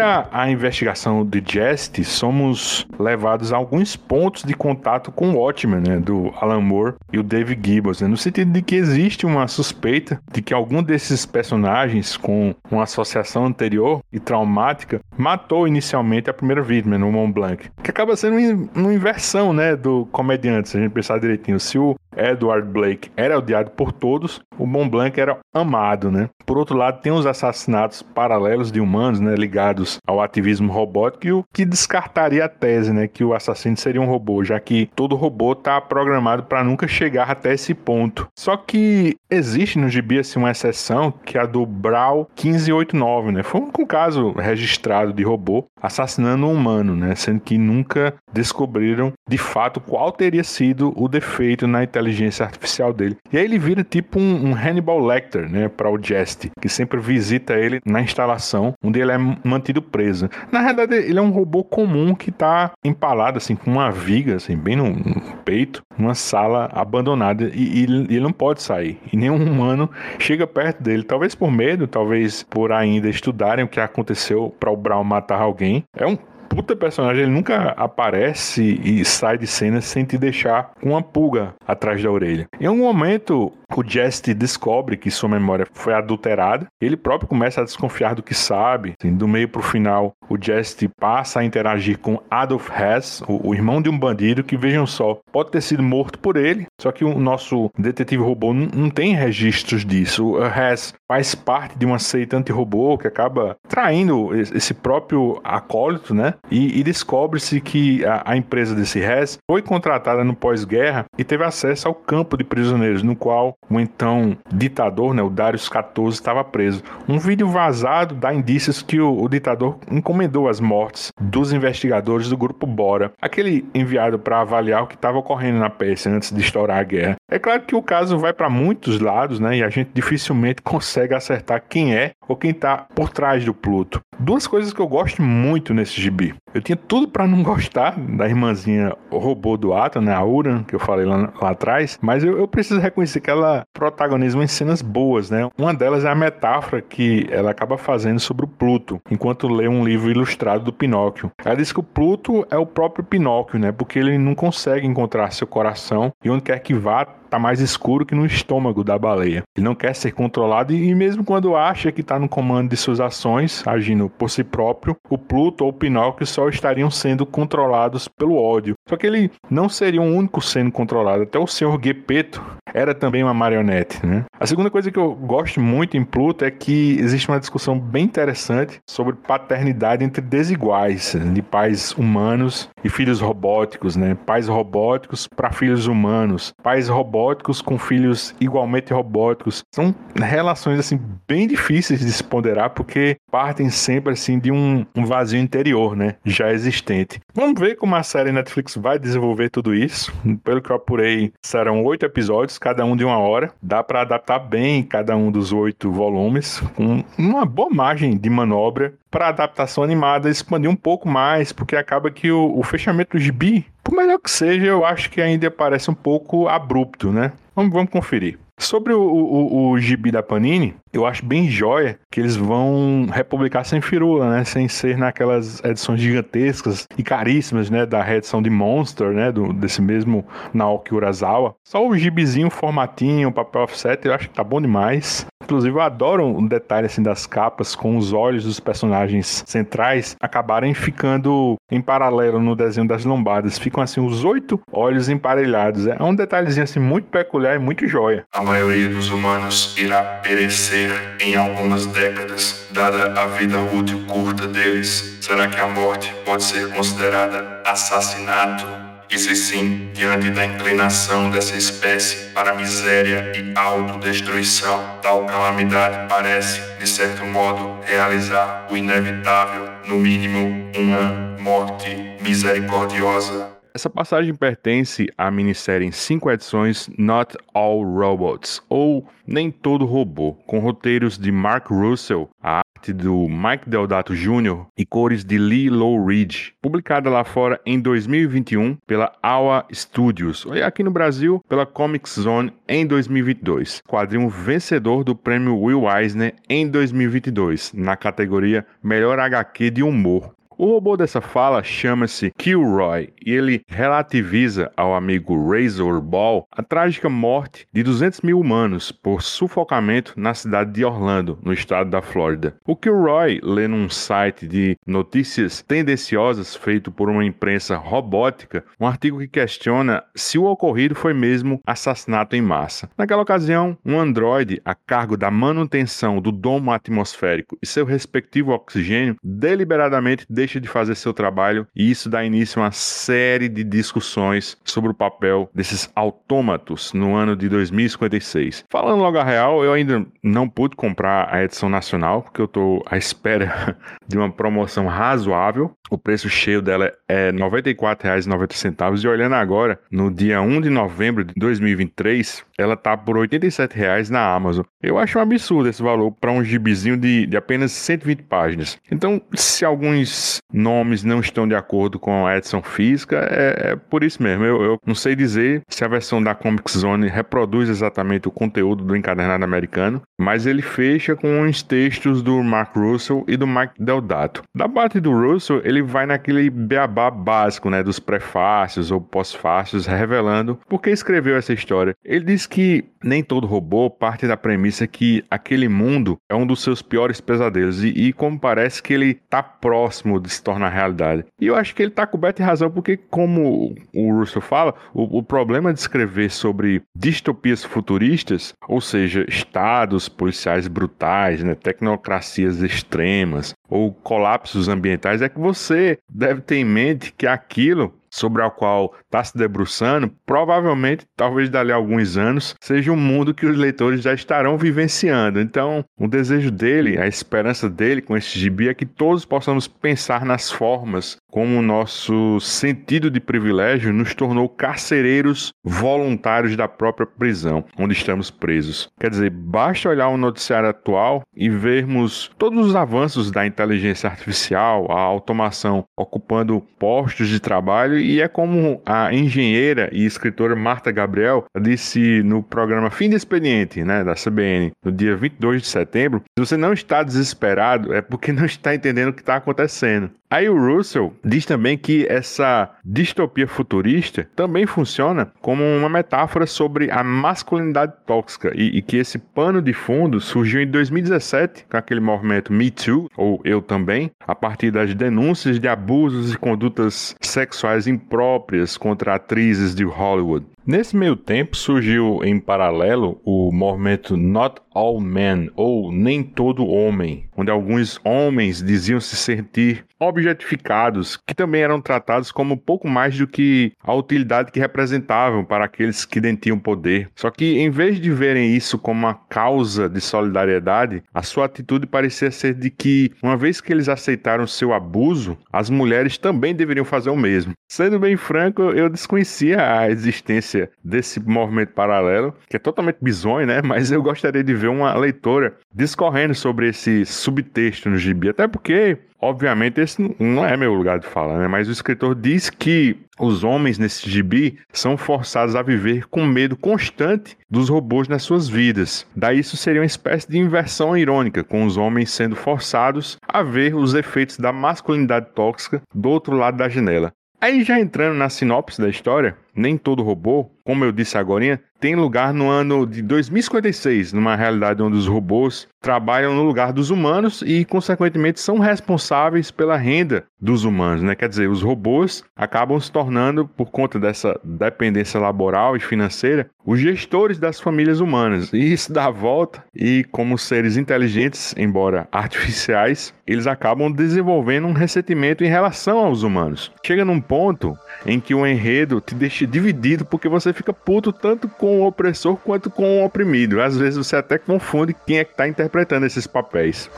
A, 0.03 0.29
a, 0.33 0.51
investigação 0.51 1.25
de 1.25 1.43
Jest, 1.45 2.03
somos 2.05 2.87
levados 2.99 3.53
a 3.53 3.57
alguns 3.57 3.97
pontos 3.97 4.43
de 4.43 4.55
contato 4.55 5.11
com 5.11 5.31
o 5.31 5.37
Watchmen, 5.37 5.81
né, 5.81 5.99
do 5.99 6.33
Alan 6.41 6.61
Moore 6.61 6.95
e 7.13 7.19
o 7.19 7.23
Dave 7.23 7.59
Gibbons, 7.61 8.01
né, 8.01 8.09
no 8.09 8.17
sentido 8.17 8.53
de 8.53 8.63
que 8.63 8.75
existe 8.75 9.25
uma 9.25 9.47
suspeita 9.49 10.21
de 10.33 10.43
que 10.43 10.53
algum 10.53 10.83
desses 10.83 11.25
personagens 11.25 12.17
com 12.17 12.55
uma 12.71 12.83
associação 12.83 13.47
anterior 13.47 14.01
e 14.13 14.19
traumática 14.19 15.01
matou 15.17 15.67
inicialmente 15.67 16.29
a 16.29 16.35
primeira 16.35 16.63
vítima, 16.63 16.99
no 16.99 17.11
Mont 17.11 17.33
Blanc, 17.33 17.71
que 17.83 17.91
acaba 17.91 18.17
sendo 18.17 18.69
uma 18.75 18.93
inversão 18.93 19.53
né, 19.53 19.77
do 19.77 20.07
comediante, 20.07 20.69
se 20.69 20.77
a 20.77 20.81
gente 20.81 20.93
pensar 20.93 21.19
direitinho. 21.19 21.59
Se 21.61 21.79
o 21.79 21.97
Edward 22.17 22.69
Blake 22.69 23.11
era 23.17 23.39
odiado 23.39 23.71
por 23.71 23.93
todos, 23.93 24.41
o 24.59 24.67
Mont 24.67 24.91
Blanc 24.91 25.19
era 25.19 25.39
amado, 25.53 26.11
né? 26.11 26.29
Por 26.45 26.59
outro 26.59 26.77
lado, 26.77 27.01
tem 27.01 27.13
os 27.13 27.27
assassinatos 27.27 28.03
paralelos 28.03 28.71
de 28.71 28.81
humanos, 28.81 29.21
né, 29.21 29.35
ligados 29.35 29.99
ao 30.07 30.21
ativismo 30.21 30.73
robótico, 30.73 31.39
o 31.39 31.45
que 31.53 31.65
descartaria 31.65 32.45
a 32.45 32.49
tese, 32.49 32.93
né, 32.93 33.07
que 33.07 33.25
o 33.25 33.35
assassino 33.35 33.77
seria 33.77 34.01
um 34.01 34.07
robô, 34.07 34.45
já 34.45 34.59
que 34.59 34.91
todo 34.95 35.17
robô 35.17 35.53
está 35.53 35.81
programado 35.81 36.43
para 36.45 36.65
nunca 36.65 36.87
chegar 36.87 37.31
até 37.31 37.55
esse 37.55 37.75
ponto. 37.75 38.29
Só 38.39 38.57
que 38.57 39.17
existe 39.31 39.79
no 39.79 39.89
gibi 39.89 40.19
assim, 40.19 40.39
uma 40.39 40.51
exceção, 40.51 41.13
que 41.25 41.39
é 41.39 41.41
a 41.41 41.47
do 41.47 41.65
Brawl 41.65 42.29
1589, 42.37 43.33
né? 43.33 43.43
Foi 43.43 43.61
um 43.61 43.71
caso 43.87 44.33
registrado 44.33 45.13
de 45.13 45.23
robô 45.23 45.65
assassinando 45.81 46.47
um 46.47 46.53
humano, 46.53 46.95
né, 46.95 47.15
sendo 47.15 47.41
que 47.41 47.57
nunca 47.57 48.15
descobriram 48.33 49.13
de 49.29 49.39
fato 49.39 49.81
qual 49.81 50.13
teria 50.13 50.45
sido 50.45 50.93
o 50.97 51.09
defeito 51.09 51.67
na 51.67 51.83
inteligência 51.83 52.02
artificial 52.43 52.93
dele. 52.93 53.17
E 53.33 53.39
aí 53.39 53.45
ele 53.45 53.59
vira 53.59 53.85
tipo 53.85 54.19
um, 54.19 54.51
um 54.51 54.55
Hannibal 54.55 54.99
Lecter, 55.05 55.49
né, 55.49 55.69
para 55.69 55.91
o 55.91 55.99
Jest, 56.03 56.51
que 56.61 56.69
sempre 56.69 57.01
visita 57.01 57.55
ele 57.55 57.81
na 57.85 58.01
instalação 58.01 58.75
onde 58.83 59.01
ele 59.01 59.13
é 59.13 59.19
mantido 59.45 59.83
preso. 59.83 60.29
Na 60.51 60.61
realidade, 60.61 60.95
ele 60.95 61.19
é 61.19 61.23
um 61.23 61.31
robô 61.31 61.65
comum 61.65 62.15
que 62.15 62.31
está 62.31 62.73
empalado 62.85 63.39
assim 63.39 63.55
com 63.55 63.71
uma 63.71 63.91
viga 63.91 64.37
assim 64.37 64.57
bem 64.57 64.77
no, 64.77 64.91
no 64.91 65.21
peito, 65.45 65.83
numa 65.99 66.15
sala 66.15 66.71
abandonada 66.73 67.51
e, 67.53 67.81
e, 67.81 67.85
ele 67.85 68.21
não 68.21 68.33
pode 68.33 68.63
sair. 68.63 68.99
E 69.13 69.17
nenhum 69.17 69.37
humano 69.37 69.91
chega 70.19 70.47
perto 70.47 70.83
dele, 70.83 71.03
talvez 71.03 71.35
por 71.35 71.51
medo, 71.51 71.87
talvez 71.87 72.43
por 72.43 72.73
ainda 72.73 73.09
estudarem 73.09 73.65
o 73.65 73.69
que 73.69 73.81
aconteceu 73.81 74.55
para 74.59 74.71
o 74.71 74.77
Brown 74.77 75.05
matar 75.05 75.41
alguém. 75.41 75.85
É 75.97 76.07
um 76.07 76.17
puta 76.55 76.77
personagem, 76.77 77.23
ele 77.23 77.33
nunca 77.33 77.71
aparece 77.71 78.63
e 78.63 79.05
sai 79.05 79.39
de 79.39 79.47
cena 79.47 79.81
sem 79.81 80.05
te 80.05 80.19
deixar 80.19 80.73
com 80.81 80.91
uma 80.91 81.03
pulga 81.03 81.55
atrás 81.67 82.03
da 82.03 82.11
orelha. 82.11 82.47
Em 82.61 82.67
algum 82.67 82.83
momento, 82.83 83.53
o 83.81 83.85
Jest 83.89 84.33
descobre 84.35 84.97
que 84.97 85.11
sua 85.11 85.29
memória 85.29 85.67
foi 85.73 85.95
adulterada. 85.95 86.67
Ele 86.81 86.97
próprio 86.97 87.29
começa 87.29 87.61
a 87.61 87.65
desconfiar 87.65 88.15
do 88.15 88.23
que 88.23 88.35
sabe. 88.35 88.95
Assim, 89.01 89.15
do 89.15 89.29
meio 89.29 89.49
para 89.49 89.61
o 89.61 89.65
final, 89.65 90.13
o 90.29 90.37
Jest 90.41 90.89
passa 90.99 91.41
a 91.41 91.45
interagir 91.45 91.99
com 91.99 92.21
Adolf 92.31 92.71
Hess, 92.71 93.23
o, 93.27 93.49
o, 93.49 93.55
irmão 93.55 93.81
de 93.81 93.89
um 93.89 93.99
bandido 93.99 94.45
que, 94.45 94.57
vejam 94.57 94.87
só, 94.87 95.19
pode 95.31 95.51
ter 95.51 95.61
sido 95.61 95.83
morto 95.83 96.19
por 96.19 96.37
ele. 96.37 96.67
Só 96.81 96.93
que 96.93 97.05
o 97.05 97.19
nosso 97.19 97.71
detetive 97.79 98.23
robô 98.23 98.53
não, 98.53 98.67
não 98.67 98.91
tem 98.91 99.15
registros 99.15 99.85
disso. 99.85 100.33
O 100.33 100.45
Hess 100.45 100.95
faz 101.09 101.35
parte 101.35 101.79
de 101.79 101.85
uma 101.85 101.99
seita 101.99 102.37
anti-robô 102.37 102.97
que 102.97 103.07
acaba 103.07 103.57
traindo 103.69 104.35
esse 104.35 104.73
próprio 104.75 105.41
acólito, 105.45 106.15
né? 106.15 106.35
E, 106.51 106.79
e 106.79 106.83
descobre-se 106.83 107.61
que 107.61 108.05
a, 108.05 108.23
a, 108.25 108.37
empresa 108.37 108.75
desse 108.75 108.99
Hess 108.99 109.39
foi 109.51 109.63
contratada 109.63 110.25
no 110.25 110.35
pós-guerra 110.35 111.05
e 111.19 111.25
teve 111.25 111.45
acesso 111.45 111.89
ao 111.89 111.95
campo 111.95 112.37
de 112.37 112.45
prisioneiros, 112.45 113.03
no 113.03 113.15
qual 113.15 113.55
o 113.71 113.81
então 113.81 114.37
ditador, 114.53 115.15
né, 115.15 115.23
o 115.23 115.31
Darius 115.31 115.65
XIV, 115.65 116.09
estava 116.09 116.45
preso. 116.45 116.83
Um 117.09 117.19
vídeo 117.19 117.49
vazado 117.49 118.15
dá 118.15 118.33
indícios 118.33 118.83
que 118.83 119.01
o, 119.01 119.23
o 119.23 119.29
ditador 119.29 119.79
encomendou 119.91 120.49
as 120.49 120.61
mortes 120.61 121.11
dos 121.21 121.53
investigadores 121.53 122.29
do 122.29 122.37
grupo 122.37 122.67
Bora, 122.67 123.13
aquele 123.21 123.67
enviado 123.75 124.19
para 124.19 124.41
avaliar 124.41 124.83
o 124.83 124.87
que 124.87 124.95
estava 124.95 125.19
ocorrendo 125.19 125.59
na 125.59 125.71
Pérsia 125.71 126.13
antes 126.13 126.31
de 126.31 126.41
estourar 126.41 126.79
a 126.79 126.83
guerra. 126.83 127.17
É 127.31 127.39
claro 127.39 127.63
que 127.63 127.75
o 127.75 127.83
caso 127.83 128.19
vai 128.19 128.33
para 128.33 128.51
muitos 128.51 129.01
lados, 129.01 129.41
né, 129.41 129.59
e 129.59 129.63
a 129.63 129.69
gente 129.69 129.91
dificilmente 129.95 130.61
consegue 130.63 131.15
acertar 131.15 131.63
quem 131.69 131.95
é 131.95 132.13
ou 132.33 132.37
quem 132.37 132.55
tá 132.55 132.87
por 132.95 133.11
trás 133.11 133.45
do 133.45 133.53
Pluto. 133.53 134.01
Duas 134.19 134.47
coisas 134.47 134.73
que 134.73 134.81
eu 134.81 134.89
gosto 134.89 135.21
muito 135.21 135.75
nesse 135.75 136.01
gibi. 136.01 136.35
Eu 136.55 136.63
tinha 136.63 136.77
tudo 136.77 137.07
para 137.07 137.27
não 137.27 137.43
gostar 137.45 137.99
da 137.99 138.27
irmãzinha 138.27 138.95
robô 139.11 139.57
do 139.59 139.75
Atom, 139.75 140.01
né, 140.01 140.15
a 140.15 140.25
Uran, 140.25 140.63
que 140.63 140.75
eu 140.75 140.81
falei 140.81 141.05
lá, 141.05 141.31
lá 141.41 141.51
atrás, 141.51 141.99
mas 142.01 142.25
eu, 142.25 142.39
eu, 142.39 142.49
preciso 142.49 142.81
reconhecer 142.81 143.21
que 143.21 143.31
ela 143.31 143.65
protagonismo 143.75 144.43
em 144.43 144.47
cenas 144.47 144.81
boas, 144.81 145.31
né? 145.31 145.49
Uma 145.59 145.75
delas 145.75 146.05
é 146.05 146.09
a 146.09 146.15
metáfora 146.15 146.81
que 146.81 147.27
ela 147.31 147.51
acaba 147.51 147.77
fazendo 147.77 148.21
sobre 148.21 148.47
o 148.47 148.49
Pluto, 148.49 149.01
enquanto 149.11 149.49
lê 149.49 149.69
um 149.69 149.85
livro 149.85 150.11
ilustrado 150.11 150.65
do 150.65 150.73
Pinóquio. 150.73 151.31
Ela 151.45 151.57
diz 151.57 151.73
que 151.73 151.81
o 151.81 151.83
Pluto 151.83 152.47
é 152.51 152.57
o 152.57 152.67
próprio 152.67 153.05
Pinóquio, 153.05 153.59
né? 153.59 153.73
Porque 153.73 153.99
ele 153.99 154.17
não 154.17 154.35
consegue 154.35 154.87
encontrar 154.87 155.33
seu 155.33 155.47
coração 155.47 156.13
e 156.25 156.31
onde 156.31 156.45
quer 156.45 156.59
que 156.61 156.73
vá, 156.73 157.07
tá 157.33 157.39
mais 157.39 157.61
escuro 157.61 158.05
que 158.05 158.15
no 158.15 158.27
estômago 158.27 158.85
da 158.85 158.99
baleia. 158.99 159.43
Ele 159.57 159.65
não 159.65 159.75
quer 159.75 159.95
ser 159.95 160.13
controlado 160.13 160.75
e 160.75 160.95
mesmo 160.95 161.25
quando 161.25 161.57
acha 161.57 161.91
que 161.91 162.03
está 162.03 162.19
no 162.19 162.29
comando 162.29 162.69
de 162.69 162.77
suas 162.77 163.01
ações, 163.01 163.67
agindo 163.67 164.11
por 164.11 164.29
si 164.29 164.45
próprio, 164.45 164.95
o 165.09 165.17
Pluto 165.17 165.65
ou 165.65 165.71
o 165.71 165.73
Pinóquio 165.73 166.27
só 166.27 166.49
estariam 166.51 166.91
sendo 166.91 167.25
controlados 167.25 168.07
pelo 168.07 168.37
ódio. 168.37 168.75
Só 168.87 168.97
que 168.97 169.07
ele 169.07 169.31
não 169.49 169.67
seria 169.69 170.03
o 170.03 170.05
único 170.05 170.43
sendo 170.43 170.71
controlado. 170.71 171.23
Até 171.23 171.39
o 171.39 171.47
Senhor 171.47 171.81
Gepeto 171.83 172.43
era 172.75 172.95
também 172.95 173.23
uma 173.23 173.35
marionete, 173.35 174.05
né? 174.05 174.25
A 174.39 174.47
segunda 174.47 174.71
coisa 174.71 174.91
que 174.91 174.99
eu 174.99 175.15
gosto 175.15 175.61
muito 175.61 175.97
em 175.97 176.05
Pluto 176.05 176.45
é 176.45 176.51
que 176.51 176.99
existe 176.99 177.29
uma 177.29 177.39
discussão 177.39 177.79
bem 177.79 178.05
interessante 178.05 178.81
sobre 178.89 179.15
paternidade 179.15 180.05
entre 180.05 180.21
desiguais, 180.21 181.17
de 181.33 181.43
pais 181.43 181.93
humanos 181.93 182.69
e 182.83 182.89
filhos 182.89 183.21
robóticos, 183.21 183.97
né? 183.97 184.17
Pais 184.27 184.49
robóticos 184.49 185.29
para 185.29 185.53
filhos 185.53 185.87
humanos, 185.87 186.53
pais 186.63 186.89
robóticos 186.89 187.61
com 187.63 187.79
filhos 187.79 188.35
igualmente 188.41 188.93
robóticos. 188.93 189.63
São 189.75 189.95
relações 190.17 190.79
assim 190.79 191.01
bem 191.29 191.47
difíceis 191.47 192.01
de 192.01 192.13
se 192.13 192.25
ponderar 192.25 192.71
porque 192.71 193.17
partem 193.31 193.71
sempre 193.71 194.13
assim 194.13 194.39
de 194.39 194.51
um, 194.51 194.85
vazio 195.07 195.41
interior, 195.41 195.97
né? 195.97 196.17
Já 196.25 196.53
existente. 196.53 197.21
Vamos 197.35 197.61
ver 197.61 197.77
como 197.77 197.95
a 197.95 198.03
série 198.03 198.33
Netflix 198.33 198.77
vai 198.77 198.99
desenvolver 198.99 199.51
tudo 199.51 199.75
isso. 199.75 200.13
Pelo 200.45 200.61
que 200.61 200.71
eu 200.71 200.77
apurei, 200.77 201.33
serão 201.45 201.85
oito 201.85 202.05
episódios, 202.05 202.59
cada 202.63 202.85
um 202.85 202.97
de 202.97 203.05
uma 203.05 203.19
hora. 203.19 203.53
Dá 203.61 203.83
para 203.83 204.03
adaptar 204.03 204.39
bem 204.39 204.85
cada 204.85 205.17
um 205.17 205.33
dos 205.33 205.53
oito 205.53 205.91
volumes, 205.91 206.61
com 206.77 207.05
uma 207.19 207.45
boa 207.45 207.69
margem 207.69 208.17
de 208.17 208.31
manobra 208.31 208.95
para 209.11 209.29
adaptação 209.29 209.83
animada 209.83 210.31
expandir 210.31 210.71
um 210.71 210.77
pouco 210.77 211.09
mais, 211.09 211.53
porque 211.53 211.75
acaba 211.75 212.11
que 212.11 212.31
o, 212.31 212.57
o 212.57 212.63
fechamento 212.63 213.17
do 213.17 213.21
gibi, 213.21 213.67
por 213.83 213.95
melhor 213.95 214.19
que 214.19 214.31
seja, 214.31 214.67
eu 214.67 214.87
acho 214.87 215.11
que 215.11 215.21
ainda 215.21 215.51
parece 215.51 215.91
um 215.91 215.95
pouco 215.95 216.49
abrupto, 216.49 217.11
né? 217.11 217.33
Vamos, 217.55 217.73
vamos 217.73 217.91
conferir. 217.91 218.39
Sobre 218.63 218.93
o, 218.93 219.03
o, 219.03 219.71
o 219.71 219.79
gibi 219.79 220.13
da 220.13 220.23
Panini, 220.23 220.77
eu 220.93 221.05
acho 221.05 221.27
bem 221.27 221.51
joia 221.51 221.99
que 222.09 222.21
eles 222.21 222.37
vão 222.37 223.09
republicar 223.13 223.65
sem 223.67 223.81
firula, 223.81 224.31
né? 224.31 224.45
Sem 224.45 224.69
ser 224.69 224.97
naquelas 224.97 225.63
edições 225.65 226.01
gigantescas 226.01 226.87
e 226.97 227.03
caríssimas, 227.03 227.69
né? 227.69 227.85
Da 227.85 228.01
reedição 228.01 228.41
de 228.41 228.49
Monster, 228.49 229.09
né? 229.09 229.33
Do, 229.33 229.53
desse 229.53 229.83
mesmo 229.83 230.25
Naoki 230.55 230.95
Urasawa. 230.95 231.57
Só 231.65 231.85
o 231.85 231.99
gibizinho, 231.99 232.51
formatinho, 232.51 233.33
papel 233.33 233.63
offset, 233.63 234.07
eu 234.07 234.15
acho 234.15 234.29
que 234.29 234.35
tá 234.35 234.45
bom 234.45 234.61
demais. 234.61 235.27
Inclusive, 235.43 235.75
eu 235.75 235.81
adoro 235.81 236.25
um 236.25 236.47
detalhe 236.47 236.87
assim 236.87 237.03
das 237.03 237.27
capas 237.27 237.75
com 237.75 237.97
os 237.97 238.13
olhos 238.13 238.45
dos 238.45 238.61
personagens 238.61 239.43
centrais 239.47 240.17
acabarem 240.21 240.75
ficando 240.75 241.57
em 241.71 241.81
paralelo 241.81 242.41
no 242.41 242.55
desenho 242.55 242.87
das 242.87 243.05
lombadas. 243.05 243.59
Ficam 243.59 243.83
assim 243.83 244.01
os 244.01 244.25
oito 244.25 244.61
olhos 244.73 245.09
emparelhados. 245.09 245.87
É 245.87 246.03
um 246.03 246.15
detalhezinho 246.15 246.65
assim 246.65 246.81
muito 246.81 247.07
peculiar 247.07 247.57
e 247.57 247.59
muito 247.59 247.87
joia. 247.87 248.25
A 248.33 248.43
maioria 248.43 248.89
dos 248.89 249.11
humanos 249.11 249.77
irá 249.79 250.03
perecer 250.23 250.91
em 251.21 251.37
algumas 251.37 251.87
décadas, 251.87 252.69
dada 252.73 253.21
a 253.21 253.27
vida 253.27 253.59
útil 253.75 254.05
curta 254.07 254.47
deles. 254.47 255.19
Será 255.21 255.49
que 255.49 255.61
a 255.61 255.69
morte 255.69 256.13
pode 256.25 256.43
ser 256.43 256.73
considerada 256.73 257.63
assassinato? 257.65 258.82
E 259.13 259.19
se 259.19 259.37
sim, 259.37 259.91
diante 259.93 260.31
da 260.31 260.47
inclinação 260.47 261.29
dessa 261.29 261.55
espécie 261.55 262.33
para 262.33 262.55
miséria 262.55 263.31
e 263.37 263.53
autodestruição, 263.55 264.99
tal 265.03 265.27
calamidade 265.27 266.09
parece, 266.09 266.63
de 266.79 266.89
certo 266.89 267.23
modo, 267.27 267.79
realizar 267.85 268.69
o 268.71 268.77
inevitável, 268.77 269.69
no 269.87 269.99
mínimo, 269.99 270.73
uma 270.75 271.37
morte 271.39 271.95
misericordiosa. 272.23 273.51
Essa 273.75 273.91
passagem 273.91 274.35
pertence 274.35 275.07
à 275.19 275.31
minissérie 275.31 275.87
em 275.87 275.93
cinco 275.93 276.31
edições 276.31 276.89
Not 276.97 277.37
All 277.53 277.83
Robots, 277.85 278.63
ou 278.67 279.07
Nem 279.27 279.51
Todo 279.51 279.85
Robô, 279.85 280.33
com 280.47 280.59
roteiros 280.59 281.19
de 281.19 281.31
Mark 281.31 281.69
Russell, 281.69 282.31
a 282.43 282.62
arte 282.83 282.93
do 282.93 283.29
Mike 283.29 283.69
Deodato 283.69 284.13
Jr. 284.13 284.67
e 284.77 284.85
cores 284.85 285.25
de 285.25 285.39
Lee 285.39 285.71
Low 285.71 286.05
Ridge, 286.05 286.53
publicada 286.61 287.09
lá 287.09 287.23
fora 287.23 287.61
em 287.65 287.79
2021 287.79 288.77
pela 288.87 289.13
Awa 289.23 289.65
Studios, 289.73 290.45
e 290.53 290.61
aqui 290.61 290.83
no 290.83 290.91
Brasil 290.91 291.41
pela 291.49 291.65
Comic 291.65 292.11
Zone 292.11 292.53
em 292.67 292.85
2022. 292.85 293.83
Quadrinho 293.87 294.29
vencedor 294.29 295.05
do 295.05 295.15
prêmio 295.15 295.57
Will 295.57 295.85
Eisner 295.89 296.35
em 296.49 296.69
2022, 296.69 297.73
na 297.73 297.97
categoria 297.97 298.67
Melhor 298.83 299.21
HQ 299.21 299.71
de 299.71 299.83
Humor. 299.85 300.35
O 300.63 300.67
robô 300.67 300.97
dessa 300.97 301.21
fala 301.21 301.61
chama-se 301.65 302.31
Kilroy 302.39 303.13
e 303.27 303.33
ele 303.33 303.65
relativiza 303.67 304.71
ao 304.77 304.95
amigo 304.95 305.51
Razor 305.51 306.01
Ball 306.01 306.47
a 306.53 306.63
trágica 306.63 307.09
morte 307.09 307.67
de 307.73 307.83
200 307.83 308.21
mil 308.21 308.39
humanos 308.39 308.93
por 308.93 309.23
sufocamento 309.23 310.15
na 310.17 310.35
cidade 310.35 310.71
de 310.71 310.85
Orlando, 310.85 311.37
no 311.43 311.53
estado 311.53 311.91
da 311.91 312.01
Flórida. 312.01 312.55
O 312.65 312.77
Kilroy 312.77 313.41
lê 313.43 313.67
num 313.67 313.89
site 313.89 314.47
de 314.47 314.79
notícias 314.87 315.63
tendenciosas 315.63 316.55
feito 316.55 316.93
por 316.93 317.11
uma 317.11 317.25
imprensa 317.25 317.77
robótica 317.77 318.65
um 318.79 318.87
artigo 318.87 319.19
que 319.19 319.27
questiona 319.27 320.05
se 320.15 320.39
o 320.39 320.45
ocorrido 320.45 320.95
foi 320.95 321.13
mesmo 321.13 321.61
assassinato 321.67 322.37
em 322.37 322.41
massa. 322.41 322.89
Naquela 322.97 323.23
ocasião, 323.23 323.77
um 323.85 323.99
androide 323.99 324.63
a 324.65 324.77
cargo 324.77 325.17
da 325.17 325.29
manutenção 325.29 326.21
do 326.21 326.31
domo 326.31 326.71
atmosférico 326.71 327.59
e 327.61 327.67
seu 327.67 327.85
respectivo 327.85 328.53
oxigênio 328.53 329.17
deliberadamente 329.25 330.25
deixa 330.31 330.52
de 330.61 330.69
fazer 330.69 330.95
seu 330.95 331.13
trabalho 331.13 331.67
e 331.75 331.91
isso 331.91 332.09
dá 332.09 332.25
início 332.25 332.61
a 332.61 332.65
uma 332.65 332.73
série 332.73 333.49
de 333.49 333.65
discussões 333.65 334.57
sobre 334.65 334.91
o 334.91 334.95
papel 334.95 335.51
desses 335.55 335.91
autômatos 335.95 336.93
no 336.93 337.15
ano 337.15 337.37
de 337.37 337.49
2056. 337.49 338.65
Falando 338.71 339.01
logo 339.01 339.19
a 339.19 339.25
real, 339.25 339.65
eu 339.65 339.73
ainda 339.73 340.05
não 340.23 340.49
pude 340.49 340.77
comprar 340.77 341.33
a 341.33 341.43
edição 341.43 341.69
nacional 341.69 342.23
porque 342.23 342.41
eu 342.41 342.47
estou 342.47 342.83
à 342.87 342.97
espera 342.97 343.77
de 344.07 344.17
uma 344.17 344.31
promoção 344.31 344.87
razoável. 344.87 345.73
O 345.91 345.99
preço 345.99 346.29
cheio 346.29 346.63
dela 346.63 346.91
é 347.07 347.31
R$ 347.31 347.37
94,90 347.37 349.05
e 349.05 349.09
olhando 349.09 349.35
agora, 349.35 349.79
no 349.91 350.11
dia 350.11 350.41
1 350.41 350.63
de 350.63 350.71
novembro 350.71 351.25
de 351.25 351.35
2023, 351.37 352.45
ela 352.57 352.77
tá 352.77 352.97
por 352.97 353.17
R$ 353.17 353.29
87,00 353.29 354.09
na 354.09 354.35
Amazon. 354.35 354.65
Eu 354.83 354.99
acho 354.99 355.19
um 355.19 355.23
absurdo 355.23 355.69
esse 355.69 355.83
valor 355.83 356.11
para 356.13 356.33
um 356.33 356.43
gibizinho 356.43 356.97
de, 356.97 357.27
de 357.27 357.37
apenas 357.37 357.73
120 357.73 358.23
páginas. 358.23 358.79
Então, 358.91 359.21
se 359.35 359.65
alguns 359.65 360.41
nomes 360.53 361.03
não 361.03 361.21
estão 361.21 361.49
de 361.49 361.55
acordo 361.55 361.99
com 361.99 362.27
a 362.27 362.37
edição 362.37 362.63
física, 362.63 363.17
é, 363.31 363.73
é 363.73 363.77
por 363.77 364.03
isso 364.03 364.23
mesmo. 364.23 364.45
Eu, 364.45 364.63
eu, 364.63 364.79
não 364.87 364.95
sei 364.95 365.17
dizer 365.17 365.63
se 365.69 365.85
a 365.85 365.89
versão 365.89 366.23
da 366.23 366.35
Comic 366.35 366.71
Zone 366.71 367.09
reproduz 367.09 367.69
exatamente 367.69 368.29
o 368.29 368.33
conteúdo 368.33 368.85
do 368.85 368.97
encadernado 368.97 369.45
americano, 369.45 370.03
mas 370.21 370.47
ele 370.47 370.63
fecha 370.63 371.17
com 371.17 371.43
os 371.43 371.63
textos 371.63 372.23
do 372.23 372.43
Mark 372.43 372.77
Russell 372.77 373.25
e 373.27 373.37
do 373.37 373.47
Mike 373.47 373.75
Deodato. 373.79 374.43
Da 374.55 374.69
parte 374.69 375.01
do 375.01 375.13
Russell, 375.13 375.61
ele 375.65 375.83
vai 375.83 376.07
naquele 376.07 376.51
beabá 376.51 377.11
básico, 377.11 377.71
né, 377.71 377.83
dos 377.83 377.99
prefácios 377.99 378.91
ou 378.91 379.01
pós-fácios, 379.01 379.87
revelando 379.87 380.59
por 380.69 380.81
que 380.81 380.91
escreveu 380.91 381.37
essa 381.37 381.53
história. 381.53 381.95
Ele 382.05 382.25
diz 382.25 382.47
que 382.47 382.85
nem 383.03 383.23
todo 383.23 383.47
robô 383.47 383.91
parte 383.91 384.27
da 384.27 384.37
premissa 384.37 384.87
que 384.87 385.25
aquele 385.31 385.69
mundo 385.69 386.17
é 386.29 386.35
um 386.35 386.47
dos 386.47 386.63
seus 386.63 386.83
piores 386.83 387.21
pesadelos 387.21 387.83
e, 387.83 387.89
e 387.89 388.13
como 388.13 388.39
parece 388.39 388.83
que 388.83 388.93
ele 388.93 389.11
está 389.25 389.43
próximo 389.43 390.21
de 390.21 390.29
se 390.31 390.43
tornar 390.43 390.69
realidade. 390.69 391.25
E 391.41 391.47
eu 391.47 391.57
acho 391.57 391.75
que 391.75 391.83
ele 391.83 391.91
está 391.91 392.07
coberto 392.07 392.39
de 392.39 392.43
razão, 392.43 392.71
porque, 392.71 392.97
como 392.97 393.75
o 393.95 394.19
Russell 394.19 394.43
fala, 394.43 394.75
o, 394.93 395.19
o 395.19 395.23
problema 395.23 395.73
de 395.73 395.81
escrever 395.81 396.31
sobre 396.31 396.83
distopias 396.95 397.65
futuristas, 397.65 398.53
ou 398.69 398.81
seja, 398.81 399.25
estados 399.29 400.09
policiais 400.09 400.69
brutais, 400.69 401.43
né, 401.43 401.55
tecnocracias 401.55 402.63
extremas 402.63 403.55
ou 403.69 403.93
colapsos 403.93 404.69
ambientais, 404.69 405.23
é 405.23 405.29
que 405.29 405.39
você 405.39 405.99
deve 406.09 406.41
ter 406.41 406.57
em 406.57 406.65
mente 406.65 407.13
que 407.17 407.27
aquilo 407.27 407.95
sobre 408.13 408.43
a 408.43 408.51
qual 408.51 408.95
está 409.05 409.25
se 409.25 409.37
debruçando, 409.37 410.13
provavelmente, 410.27 411.07
talvez 411.17 411.49
dali 411.49 411.73
a 411.73 411.77
alguns 411.77 412.19
anos, 412.19 412.55
seja 412.61 412.93
um 412.93 412.97
mundo 412.97 413.35
que 413.35 413.47
os 413.47 413.57
leitores 413.57 414.03
já 414.03 414.13
estarão 414.13 414.59
vivenciando. 414.59 415.41
Então, 415.41 415.83
o 415.99 416.07
desejo 416.07 416.51
dele, 416.51 416.99
a 416.99 417.07
esperança 417.07 417.71
dele 417.71 418.03
com 418.03 418.17
esse 418.17 418.39
gibi 418.39 418.69
é 418.69 418.75
que 418.75 418.85
todos 418.85 419.25
possamos 419.25 419.67
pensar 419.67 420.27
nas 420.27 420.51
formas 420.51 421.17
como 421.33 421.59
o 421.59 421.63
nosso 421.63 422.39
sentido 422.41 423.11
de 423.11 423.19
privilégio 423.19 423.91
nos 423.91 424.15
tornou 424.15 424.49
carcereiros 424.51 425.51
voluntários 425.65 426.55
da 426.55 426.69
própria 426.69 427.07
prisão, 427.07 427.65
onde 427.79 427.95
estamos 427.95 428.31
presos. 428.31 428.91
Quer 429.01 429.11
dizer, 429.11 429.31
basta 429.31 429.89
olhar 429.89 430.09
o 430.09 430.19
noticiário 430.19 430.69
atual 430.69 431.23
e 431.35 431.49
vermos 431.49 432.31
todos 432.37 432.67
os 432.67 432.77
avanços 432.77 433.31
da 433.31 433.47
inteligência 433.47 434.11
artificial, 434.11 434.93
a 434.93 435.01
automação 435.01 435.85
ocupando 435.97 436.61
postos 436.79 437.29
de 437.29 437.41
trabalho, 437.41 437.99
e 437.99 438.21
é 438.21 438.29
como 438.29 438.83
a 438.85 439.13
engenheira 439.15 439.89
e 439.91 440.05
escritora 440.05 440.55
Marta 440.55 440.93
Gabriel 440.93 441.47
disse 441.59 442.23
no 442.23 442.43
programa 442.43 442.91
Fim 442.91 443.09
de 443.09 443.17
Expediente, 443.17 443.83
né, 443.83 444.05
da 444.05 444.15
CBN, 444.15 444.73
no 444.85 444.93
dia 444.93 445.17
22 445.17 445.63
de 445.63 445.69
setembro: 445.69 446.23
se 446.39 446.45
você 446.45 446.57
não 446.59 446.75
está 446.75 447.03
desesperado, 447.03 447.95
é 447.95 448.03
porque 448.03 448.33
não 448.33 448.45
está 448.45 448.75
entendendo 448.75 449.09
o 449.09 449.13
que 449.15 449.23
está 449.23 449.37
acontecendo. 449.37 450.11
Aí 450.33 450.49
o 450.49 450.59
Russell 450.59 451.15
diz 451.25 451.45
também 451.45 451.77
que 451.79 452.07
essa 452.09 452.71
distopia 452.85 453.47
futurista 453.47 454.29
também 454.35 454.67
funciona 454.67 455.33
como 455.41 455.63
uma 455.63 455.89
metáfora 455.89 456.47
sobre 456.47 456.91
a 456.91 457.03
masculinidade 457.03 457.93
tóxica 458.07 458.53
e, 458.55 458.79
e, 458.79 458.83
que 458.83 458.97
esse 458.97 459.19
pano 459.19 459.63
de 459.63 459.73
fundo 459.73 460.21
surgiu 460.21 460.63
em 460.63 460.67
2017 460.67 461.67
com 461.71 461.77
aquele 461.77 462.01
movimento 462.01 462.53
Me 462.53 462.71
Too, 462.71 463.09
ou 463.17 463.41
Eu 463.45 463.63
Também, 463.63 464.11
a 464.27 464.35
partir 464.35 464.71
das 464.71 464.95
denúncias 464.95 465.59
de 465.59 465.69
abusos 465.69 466.35
e 466.35 466.39
condutas 466.39 467.15
sexuais 467.21 467.87
impróprias 467.87 468.77
contra 468.77 469.15
atrizes 469.15 469.75
de 469.75 469.85
Hollywood. 469.85 470.47
Nesse 470.65 470.97
meio 470.97 471.17
tempo 471.17 471.57
surgiu 471.57 472.21
em 472.23 472.39
paralelo 472.39 473.21
o 473.25 473.51
movimento 473.53 474.17
Not 474.17 474.61
All 474.73 475.01
Men, 475.01 475.51
ou 475.57 475.91
Nem 475.91 476.23
Todo 476.23 476.65
Homem, 476.65 477.25
onde 477.37 477.51
alguns 477.51 478.01
homens 478.05 478.63
diziam 478.63 479.01
se 479.01 479.17
sentir 479.17 479.85
objetificados, 480.03 481.17
que 481.17 481.35
também 481.35 481.63
eram 481.63 481.81
tratados 481.81 482.33
como 482.33 482.57
pouco 482.57 482.89
mais 482.89 483.17
do 483.17 483.27
que 483.27 483.73
a 483.83 483.95
utilidade 483.95 484.51
que 484.51 484.61
representavam 484.61 485.45
para 485.45 485.65
aqueles 485.65 486.05
que 486.05 486.21
detiam 486.21 486.59
poder. 486.59 487.09
Só 487.15 487.31
que 487.31 487.59
em 487.59 487.71
vez 487.71 488.01
de 488.01 488.11
verem 488.11 488.55
isso 488.55 488.79
como 488.79 489.01
uma 489.01 489.15
causa 489.15 489.89
de 489.89 490.01
solidariedade, 490.01 491.03
a 491.15 491.23
sua 491.23 491.47
atitude 491.47 491.87
parecia 491.87 492.31
ser 492.31 492.55
de 492.55 492.71
que, 492.71 493.13
uma 493.23 493.37
vez 493.37 493.61
que 493.61 493.73
eles 493.73 493.89
aceitaram 493.89 494.47
seu 494.47 494.73
abuso, 494.73 495.39
as 495.53 495.71
mulheres 495.71 496.19
também 496.19 496.55
deveriam 496.55 496.85
fazer 496.85 497.11
o 497.11 497.17
mesmo. 497.17 497.53
Sendo 497.71 497.99
bem 497.99 498.17
franco, 498.17 498.63
eu 498.63 498.89
desconhecia 498.89 499.79
a 499.79 499.91
existência 499.91 500.71
desse 500.85 501.19
movimento 501.21 501.73
paralelo, 501.73 502.35
que 502.49 502.57
é 502.57 502.59
totalmente 502.59 502.99
bizonho, 503.01 503.47
né? 503.47 503.63
Mas 503.63 503.91
eu 503.91 504.03
gostaria 504.03 504.45
de 504.45 504.55
ver 504.55 504.69
uma 504.69 504.95
leitora 504.95 505.55
discorrendo 505.75 506.35
sobre 506.35 506.69
esse 506.69 507.07
subtexto 507.07 507.89
no 507.89 507.97
gibi, 507.97 508.29
até 508.29 508.47
porque 508.47 508.99
Obviamente, 509.23 509.81
esse 509.81 510.03
não 510.19 510.45
é 510.45 510.57
meu 510.57 510.75
lugar 510.75 510.99
de 510.99 511.07
fala, 511.07 511.39
né? 511.39 511.47
Mas 511.47 511.69
o 511.69 511.73
escritor 511.73 512.13
diz 512.17 512.51
que 512.51 512.97
os 513.21 513.45
homens 513.45 513.79
nesse 513.79 514.11
gibi 514.11 514.59
são 514.73 514.97
forçados 514.97 515.55
a 515.55 515.63
viver 515.63 516.09
com 516.09 516.27
medo 516.27 516.57
constante 516.57 517.39
dos 517.49 517.69
robôs 517.69 518.09
nas 518.09 518.25
suas 518.25 518.49
vidas. 518.49 519.07
Daí 519.15 519.39
isso 519.39 519.57
seria 519.57 519.81
uma 519.81 519.87
espécie 519.87 520.29
de 520.29 520.39
inversão 520.39 520.97
irônica, 520.97 521.45
com 521.45 521.65
os 521.65 521.77
homens 521.77 522.11
sendo 522.11 522.35
forçados 522.35 523.17
a 523.29 523.45
ver 523.45 523.77
os 523.77 523.95
efeitos 523.95 524.39
da 524.39 524.53
masculinidade 524.53 525.27
tóxica 525.37 525.81
do 525.95 526.09
outro 526.09 526.37
lado 526.37 526.57
da 526.57 526.69
janela. 526.69 527.13
Aí 527.41 527.65
já 527.65 527.81
entrando 527.81 528.17
na 528.17 528.29
sinopse 528.29 528.81
da 528.81 528.89
história, 528.89 529.37
nem 529.55 529.77
todo 529.77 530.03
robô, 530.03 530.51
como 530.65 530.85
eu 530.85 530.93
disse 530.93 531.19
agora, 531.19 531.61
tem 531.81 531.97
lugar 531.97 532.33
no 532.33 532.49
ano 532.49 532.87
de 532.87 533.03
2056, 533.03 534.13
numa 534.13 534.37
realidade 534.37 534.81
onde 534.81 534.97
os 534.97 535.09
robôs 535.09 535.67
trabalham 535.81 536.33
no 536.33 536.45
lugar 536.45 536.73
dos 536.73 536.91
humanos 536.91 537.43
e, 537.45 537.65
consequentemente, 537.65 538.39
são 538.39 538.61
responsáveis 538.61 539.51
pela 539.51 539.77
renda 539.77 540.25
dos 540.41 540.63
humanos, 540.63 541.03
né? 541.03 541.17
Quer 541.17 541.29
dizer, 541.29 541.49
os 541.49 541.61
robôs 541.61 542.23
acabam 542.37 542.79
se 542.79 542.93
tornando, 542.93 543.49
por 543.49 543.73
conta 543.73 543.99
dessa 543.99 544.39
dependência 544.45 545.19
laboral 545.19 545.77
e 545.77 545.81
financeira, 545.81 546.49
os 546.65 546.79
gestores 546.79 547.41
das 547.41 547.61
famílias 547.61 547.99
humanas. 547.99 548.53
E 548.53 548.73
isso 548.73 548.93
dá 548.93 549.07
a 549.07 549.11
volta 549.11 549.65
e, 549.75 550.05
como 550.13 550.39
seres 550.39 550.77
inteligentes, 550.77 551.53
embora 551.59 552.07
artificiais, 552.13 553.13
eles 553.27 553.49
acabam 553.49 553.91
desenvolvendo 553.91 554.69
um 554.69 554.73
ressentimento 554.73 555.43
em 555.43 555.49
relação 555.49 555.99
aos 555.99 556.23
humanos. 556.23 556.71
Chega 556.87 557.05
num 557.05 557.21
ponto 557.21 557.77
em 558.07 558.21
que 558.21 558.35
o 558.35 558.47
enredo 558.47 559.01
te 559.01 559.17
deixa 559.17 559.42
dividido 559.47 560.05
porque 560.05 560.29
você 560.29 560.53
fica 560.53 560.73
puto 560.73 561.13
tanto 561.13 561.49
com 561.49 561.81
o 561.81 561.87
opressor 561.87 562.37
quanto 562.37 562.71
com 562.71 563.01
o 563.01 563.05
oprimido. 563.05 563.61
Às 563.61 563.77
vezes 563.77 563.97
você 563.97 564.17
até 564.17 564.39
confunde 564.39 564.95
quem 565.07 565.19
é 565.19 565.25
que 565.25 565.33
está 565.33 565.47
interpretando 565.47 566.07
esses 566.07 566.27
papéis. 566.27 566.91